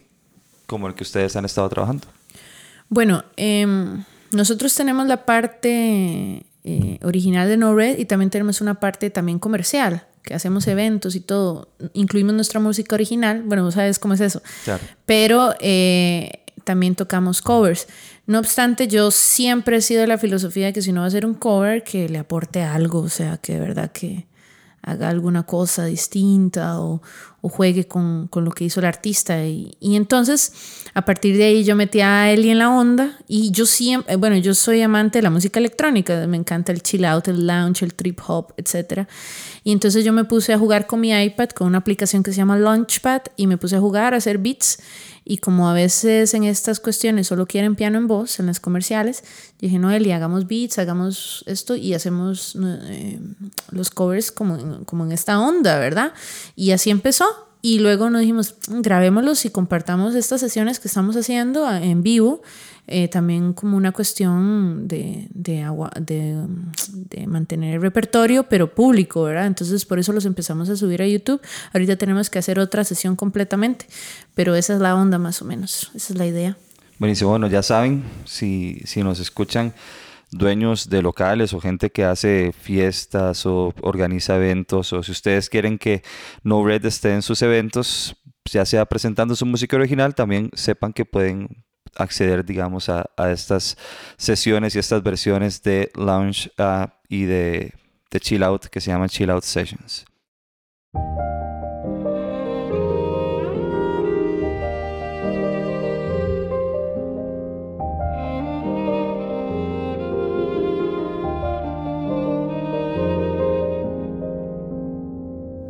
como 0.65 0.87
el 0.87 0.95
que 0.95 1.03
ustedes 1.03 1.35
han 1.35 1.45
estado 1.45 1.69
trabajando. 1.69 2.07
Bueno, 2.91 3.23
em, 3.37 4.03
nosotros 4.31 4.75
tenemos 4.75 5.07
la 5.07 5.25
parte 5.25 6.45
eh, 6.65 6.99
original 7.03 7.47
de 7.47 7.55
No 7.55 7.73
Red 7.73 7.97
y 7.99 8.03
también 8.03 8.29
tenemos 8.29 8.59
una 8.59 8.81
parte 8.81 9.09
también 9.09 9.39
comercial, 9.39 10.05
que 10.21 10.33
hacemos 10.33 10.67
eventos 10.67 11.15
y 11.15 11.21
todo. 11.21 11.69
Incluimos 11.93 12.33
nuestra 12.33 12.59
música 12.59 12.93
original, 12.95 13.43
bueno, 13.45 13.63
vos 13.63 13.75
sabes 13.75 13.97
cómo 13.97 14.13
es 14.13 14.19
eso. 14.19 14.41
Pero 15.05 15.55
eh, 15.61 16.43
también 16.65 16.95
tocamos 16.95 17.41
covers. 17.41 17.87
No 18.27 18.39
obstante, 18.39 18.89
yo 18.89 19.09
siempre 19.09 19.77
he 19.77 19.81
sido 19.81 20.01
de 20.01 20.07
la 20.07 20.17
filosofía 20.17 20.65
de 20.65 20.73
que 20.73 20.81
si 20.81 20.91
no 20.91 20.99
va 20.99 21.07
a 21.07 21.11
ser 21.11 21.25
un 21.25 21.35
cover, 21.35 21.85
que 21.85 22.09
le 22.09 22.17
aporte 22.17 22.61
algo, 22.61 22.99
o 22.99 23.09
sea, 23.09 23.37
que 23.37 23.53
de 23.53 23.59
verdad 23.61 23.89
que 23.93 24.25
haga 24.83 25.09
alguna 25.09 25.43
cosa 25.43 25.85
distinta 25.85 26.79
o, 26.79 27.01
juegue 27.43 27.87
con, 27.87 28.29
lo 28.31 28.51
que 28.51 28.65
hizo 28.65 28.81
el 28.81 28.85
artista. 28.85 29.43
Y, 29.43 29.75
entonces, 29.81 30.53
a 30.93 31.03
partir 31.05 31.35
de 31.37 31.45
ahí 31.45 31.63
yo 31.63 31.75
metí 31.75 31.99
a 31.99 32.31
Eli 32.31 32.51
en 32.51 32.59
la 32.59 32.69
onda 32.69 33.17
y 33.27 33.49
yo 33.49 33.65
siempre, 33.65 34.15
bueno, 34.15 34.37
yo 34.37 34.53
soy 34.53 34.81
amante 34.81 35.17
de 35.17 35.23
la 35.23 35.31
música 35.31 35.59
electrónica, 35.59 36.27
me 36.27 36.37
encanta 36.37 36.71
el 36.71 36.83
chill 36.83 37.03
out, 37.03 37.27
el 37.29 37.47
lounge, 37.47 37.83
el 37.83 37.95
trip 37.95 38.19
hop, 38.27 38.53
etc. 38.57 39.07
Y 39.63 39.71
entonces 39.71 40.05
yo 40.05 40.13
me 40.13 40.23
puse 40.23 40.53
a 40.53 40.59
jugar 40.59 40.85
con 40.85 41.01
mi 41.01 41.11
iPad, 41.11 41.49
con 41.49 41.65
una 41.65 41.79
aplicación 41.79 42.21
que 42.21 42.31
se 42.31 42.37
llama 42.37 42.57
Launchpad 42.57 43.21
y 43.35 43.47
me 43.47 43.57
puse 43.57 43.75
a 43.75 43.79
jugar, 43.79 44.13
a 44.13 44.17
hacer 44.17 44.37
beats. 44.37 44.77
Y 45.23 45.37
como 45.37 45.69
a 45.69 45.73
veces 45.73 46.33
en 46.33 46.43
estas 46.43 46.79
cuestiones 46.79 47.27
solo 47.27 47.45
quieren 47.45 47.75
piano 47.75 47.97
en 47.97 48.07
voz, 48.07 48.39
en 48.39 48.47
las 48.47 48.59
comerciales, 48.59 49.23
dije, 49.59 49.77
no, 49.77 49.91
Eli, 49.91 50.11
hagamos 50.11 50.47
beats, 50.47 50.79
hagamos 50.79 51.43
esto 51.45 51.75
y 51.75 51.93
hacemos 51.93 52.57
eh, 52.63 53.19
los 53.69 53.91
covers 53.91 54.31
como 54.31 54.83
como 54.85 55.05
en 55.05 55.11
esta 55.11 55.39
onda, 55.39 55.77
¿verdad? 55.77 56.13
Y 56.55 56.71
así 56.71 56.89
empezó. 56.89 57.50
Y 57.61 57.79
luego 57.79 58.09
nos 58.09 58.21
dijimos, 58.21 58.55
grabémoslos 58.67 59.45
y 59.45 59.49
compartamos 59.49 60.15
estas 60.15 60.41
sesiones 60.41 60.79
que 60.79 60.87
estamos 60.87 61.15
haciendo 61.15 61.71
en 61.71 62.01
vivo 62.01 62.41
eh, 62.87 63.07
también 63.07 63.53
como 63.53 63.77
una 63.77 63.91
cuestión 63.91 64.87
de, 64.87 65.27
de, 65.29 65.61
agua, 65.61 65.91
de, 65.97 66.45
de, 66.93 67.27
mantener 67.27 67.75
el 67.75 67.81
repertorio, 67.81 68.43
pero 68.49 68.73
público, 68.73 69.23
¿verdad? 69.23 69.45
Entonces 69.45 69.85
por 69.85 69.99
eso 69.99 70.11
los 70.11 70.25
empezamos 70.25 70.67
a 70.69 70.75
subir 70.75 71.01
a 71.01 71.07
YouTube. 71.07 71.39
Ahorita 71.73 71.95
tenemos 71.95 72.29
que 72.29 72.39
hacer 72.39 72.59
otra 72.59 72.83
sesión 72.83 73.15
completamente, 73.15 73.85
pero 74.33 74.55
esa 74.55 74.73
es 74.73 74.81
la 74.81 74.95
onda 74.95 75.19
más 75.19 75.41
o 75.41 75.45
menos, 75.45 75.91
esa 75.95 76.13
es 76.13 76.19
la 76.19 76.25
idea. 76.25 76.57
Buenísimo, 76.97 77.29
bueno, 77.29 77.47
ya 77.47 77.63
saben, 77.63 78.03
si, 78.25 78.81
si 78.83 79.03
nos 79.03 79.19
escuchan 79.19 79.73
dueños 80.31 80.89
de 80.89 81.01
locales 81.01 81.53
o 81.53 81.59
gente 81.59 81.91
que 81.91 82.05
hace 82.05 82.53
fiestas 82.53 83.45
o 83.45 83.73
organiza 83.81 84.37
eventos 84.37 84.93
o 84.93 85.03
si 85.03 85.11
ustedes 85.11 85.49
quieren 85.49 85.77
que 85.77 86.03
No 86.43 86.65
Red 86.65 86.85
esté 86.85 87.13
en 87.13 87.21
sus 87.21 87.41
eventos, 87.41 88.15
ya 88.49 88.65
sea 88.65 88.85
presentando 88.85 89.35
su 89.35 89.45
música 89.45 89.75
original, 89.75 90.15
también 90.15 90.49
sepan 90.53 90.93
que 90.93 91.05
pueden 91.05 91.63
acceder, 91.95 92.45
digamos, 92.45 92.89
a, 92.89 93.05
estas 93.29 93.77
sesiones 94.17 94.75
y 94.75 94.79
estas 94.79 95.03
versiones 95.03 95.61
de 95.61 95.91
Lounge 95.95 96.51
y 97.09 97.25
de, 97.25 97.73
de 98.09 98.19
Chill 98.19 98.43
Out 98.43 98.67
que 98.67 98.79
se 98.79 98.91
llaman 98.91 99.09
Chill 99.09 99.29
Out 99.29 99.43
Sessions. 99.43 100.05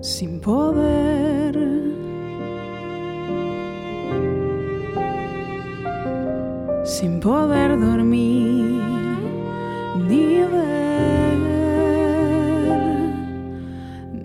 Sin 0.01 0.39
poder 0.39 1.55
sin 6.83 7.19
poder 7.19 7.79
dormir 7.79 8.81
ni 10.07 10.39
ver 10.39 11.37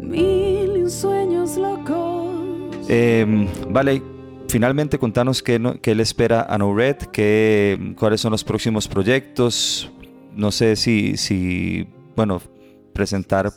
mil 0.01 0.91
sueños 0.91 1.57
locos. 1.57 2.89
Em, 2.89 3.47
vale, 3.69 4.03
finalmente 4.49 4.99
contanos 4.99 5.43
qué, 5.43 5.61
qué 5.83 5.95
le 5.95 6.03
espera 6.03 6.47
a 6.49 6.59
No 6.59 6.75
Red, 6.75 6.97
qué, 7.13 7.95
cuáles 7.99 8.21
son 8.21 8.33
los 8.33 8.45
próximos 8.45 8.89
proyectos. 8.89 9.91
No 10.35 10.51
sé 10.51 10.77
si, 10.77 11.17
si 11.17 11.87
bueno, 12.17 12.41
presentar 12.93 13.53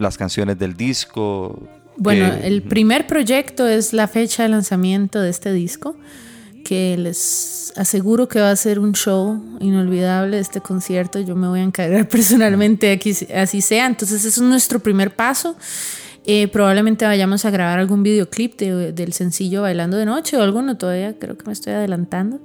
las 0.00 0.18
canciones 0.18 0.58
del 0.58 0.76
disco. 0.76 1.62
Bueno, 1.96 2.26
el 2.42 2.62
primer 2.62 3.06
proyecto 3.06 3.68
es 3.68 3.92
la 3.92 4.08
fecha 4.08 4.42
de 4.42 4.48
lanzamiento 4.48 5.20
de 5.20 5.30
este 5.30 5.52
disco 5.52 5.96
que 6.64 6.96
les 6.96 7.72
aseguro 7.76 8.28
que 8.28 8.40
va 8.40 8.50
a 8.50 8.56
ser 8.56 8.78
un 8.78 8.92
show 8.92 9.42
inolvidable 9.60 10.38
este 10.38 10.60
concierto. 10.60 11.20
Yo 11.20 11.36
me 11.36 11.48
voy 11.48 11.60
a 11.60 11.62
encargar 11.62 12.08
personalmente 12.08 12.92
aquí, 12.92 13.14
así 13.34 13.60
sea. 13.60 13.86
Entonces, 13.86 14.24
ese 14.24 14.28
es 14.28 14.40
nuestro 14.40 14.80
primer 14.80 15.14
paso. 15.14 15.56
Eh, 16.26 16.48
probablemente 16.48 17.04
vayamos 17.06 17.44
a 17.44 17.50
grabar 17.50 17.78
algún 17.78 18.02
videoclip 18.02 18.58
del 18.58 19.12
sencillo 19.12 19.62
Bailando 19.62 19.96
de 19.96 20.04
Noche 20.04 20.36
o 20.36 20.42
alguno, 20.42 20.76
todavía 20.76 21.18
creo 21.18 21.36
que 21.36 21.46
me 21.46 21.52
estoy 21.52 21.72
adelantando. 21.72 22.40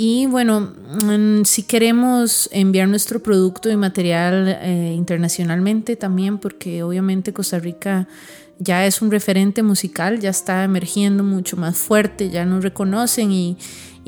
Y 0.00 0.26
bueno, 0.26 0.60
mm, 0.60 1.42
si 1.42 1.64
queremos 1.64 2.48
enviar 2.52 2.86
nuestro 2.86 3.20
producto 3.20 3.68
y 3.68 3.76
material 3.76 4.46
eh, 4.62 4.94
internacionalmente 4.96 5.96
también, 5.96 6.38
porque 6.38 6.84
obviamente 6.84 7.32
Costa 7.32 7.58
Rica 7.58 8.06
ya 8.60 8.86
es 8.86 9.02
un 9.02 9.10
referente 9.10 9.64
musical, 9.64 10.20
ya 10.20 10.30
está 10.30 10.62
emergiendo 10.62 11.24
mucho 11.24 11.56
más 11.56 11.76
fuerte, 11.76 12.30
ya 12.30 12.44
nos 12.44 12.62
reconocen 12.62 13.32
y, 13.32 13.56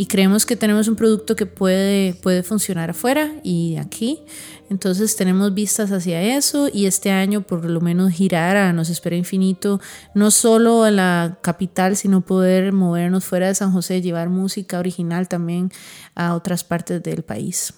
y 0.01 0.07
creemos 0.07 0.47
que 0.47 0.57
tenemos 0.57 0.89
un 0.89 0.97
producto 0.97 1.37
que 1.37 1.45
puede, 1.45 2.15
puede 2.15 2.43
funcionar 2.43 2.89
afuera 2.89 3.35
y 3.43 3.77
aquí. 3.77 4.23
Entonces 4.71 5.15
tenemos 5.15 5.53
vistas 5.53 5.93
hacia 5.93 6.23
eso 6.23 6.71
y 6.73 6.87
este 6.87 7.11
año 7.11 7.43
por 7.43 7.67
lo 7.67 7.83
menos 7.83 8.11
girar 8.11 8.57
a 8.57 8.73
Nos 8.73 8.89
Espera 8.89 9.17
Infinito, 9.17 9.79
no 10.15 10.31
solo 10.31 10.85
a 10.85 10.91
la 10.91 11.37
capital, 11.43 11.97
sino 11.97 12.23
poder 12.23 12.73
movernos 12.73 13.27
fuera 13.27 13.49
de 13.49 13.55
San 13.55 13.73
José, 13.73 14.01
llevar 14.01 14.31
música 14.31 14.79
original 14.79 15.29
también 15.29 15.71
a 16.15 16.35
otras 16.35 16.65
partes 16.65 17.03
del 17.03 17.23
país. 17.23 17.75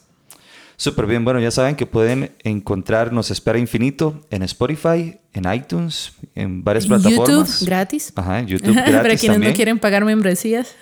Súper 0.76 1.06
bien, 1.06 1.24
bueno, 1.24 1.40
ya 1.40 1.50
saben 1.50 1.74
que 1.74 1.86
pueden 1.86 2.30
encontrar 2.44 3.12
Nos 3.12 3.32
Espera 3.32 3.58
Infinito 3.58 4.20
en 4.30 4.44
Spotify, 4.44 5.18
en 5.32 5.52
iTunes, 5.52 6.12
en 6.36 6.62
varias 6.62 6.86
plataformas. 6.86 7.58
YouTube 7.58 7.66
gratis. 7.66 8.12
Ajá, 8.14 8.38
en 8.38 8.46
YouTube 8.46 8.74
gratis 8.74 8.94
Para 8.94 9.16
quienes 9.16 9.40
no 9.40 9.52
quieren 9.54 9.80
pagar 9.80 10.04
membresías. 10.04 10.76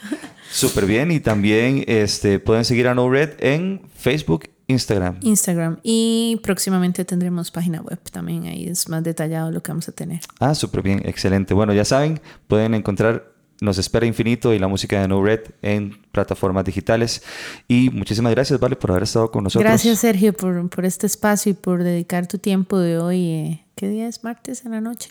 Súper 0.50 0.86
bien, 0.86 1.10
y 1.10 1.20
también 1.20 1.84
este, 1.86 2.38
pueden 2.38 2.64
seguir 2.64 2.88
a 2.88 2.94
No 2.94 3.08
Red 3.08 3.30
en 3.38 3.82
Facebook, 3.94 4.48
Instagram. 4.66 5.18
Instagram. 5.22 5.78
Y 5.82 6.40
próximamente 6.42 7.04
tendremos 7.04 7.50
página 7.50 7.80
web 7.80 8.00
también, 8.10 8.46
ahí 8.46 8.66
es 8.66 8.88
más 8.88 9.02
detallado 9.02 9.50
lo 9.50 9.62
que 9.62 9.70
vamos 9.70 9.88
a 9.88 9.92
tener. 9.92 10.20
Ah, 10.38 10.54
súper 10.54 10.82
bien, 10.82 11.02
excelente. 11.04 11.54
Bueno, 11.54 11.72
ya 11.72 11.84
saben, 11.84 12.20
pueden 12.48 12.74
encontrar 12.74 13.30
nos 13.60 13.78
espera 13.78 14.06
infinito 14.06 14.54
y 14.54 14.58
la 14.58 14.68
música 14.68 15.00
de 15.00 15.08
No 15.08 15.22
Red 15.22 15.40
en 15.62 16.00
plataformas 16.12 16.64
digitales. 16.64 17.22
Y 17.68 17.90
muchísimas 17.90 18.32
gracias, 18.32 18.58
Vale, 18.58 18.76
por 18.76 18.90
haber 18.90 19.02
estado 19.02 19.30
con 19.30 19.44
nosotros. 19.44 19.68
Gracias, 19.68 19.98
Sergio, 19.98 20.32
por, 20.32 20.68
por 20.70 20.84
este 20.84 21.06
espacio 21.06 21.50
y 21.50 21.54
por 21.54 21.84
dedicar 21.84 22.26
tu 22.26 22.38
tiempo 22.38 22.78
de 22.78 22.98
hoy. 22.98 23.26
Eh, 23.28 23.66
¿Qué 23.74 23.88
día 23.88 24.08
es? 24.08 24.24
Martes 24.24 24.64
en 24.64 24.72
la 24.72 24.80
noche. 24.80 25.10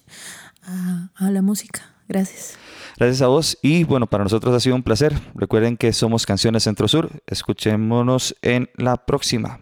A, 0.63 1.09
a 1.15 1.31
la 1.31 1.41
música. 1.41 1.81
Gracias. 2.09 2.57
Gracias 2.97 3.21
a 3.21 3.27
vos. 3.27 3.57
Y 3.61 3.85
bueno, 3.85 4.07
para 4.07 4.23
nosotros 4.23 4.53
ha 4.53 4.59
sido 4.59 4.75
un 4.75 4.83
placer. 4.83 5.13
Recuerden 5.35 5.77
que 5.77 5.93
somos 5.93 6.25
Canciones 6.25 6.63
Centro 6.63 6.87
Sur. 6.87 7.09
Escuchémonos 7.27 8.35
en 8.41 8.69
la 8.75 8.97
próxima. 8.97 9.59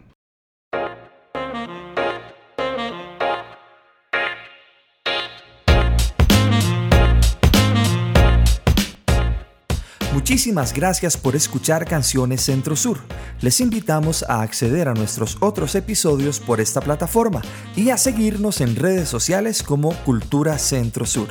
Muchísimas 10.12 10.74
gracias 10.74 11.16
por 11.16 11.36
escuchar 11.36 11.86
Canciones 11.86 12.42
Centro 12.42 12.76
Sur. 12.76 12.98
Les 13.40 13.60
invitamos 13.60 14.24
a 14.24 14.42
acceder 14.42 14.88
a 14.88 14.94
nuestros 14.94 15.38
otros 15.40 15.74
episodios 15.74 16.40
por 16.40 16.60
esta 16.60 16.80
plataforma 16.80 17.40
y 17.76 17.90
a 17.90 17.96
seguirnos 17.96 18.60
en 18.60 18.74
redes 18.74 19.08
sociales 19.08 19.62
como 19.62 19.94
Cultura 20.04 20.58
Centro 20.58 21.06
Sur. 21.06 21.28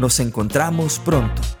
Nos 0.00 0.18
encontramos 0.18 0.98
pronto. 0.98 1.59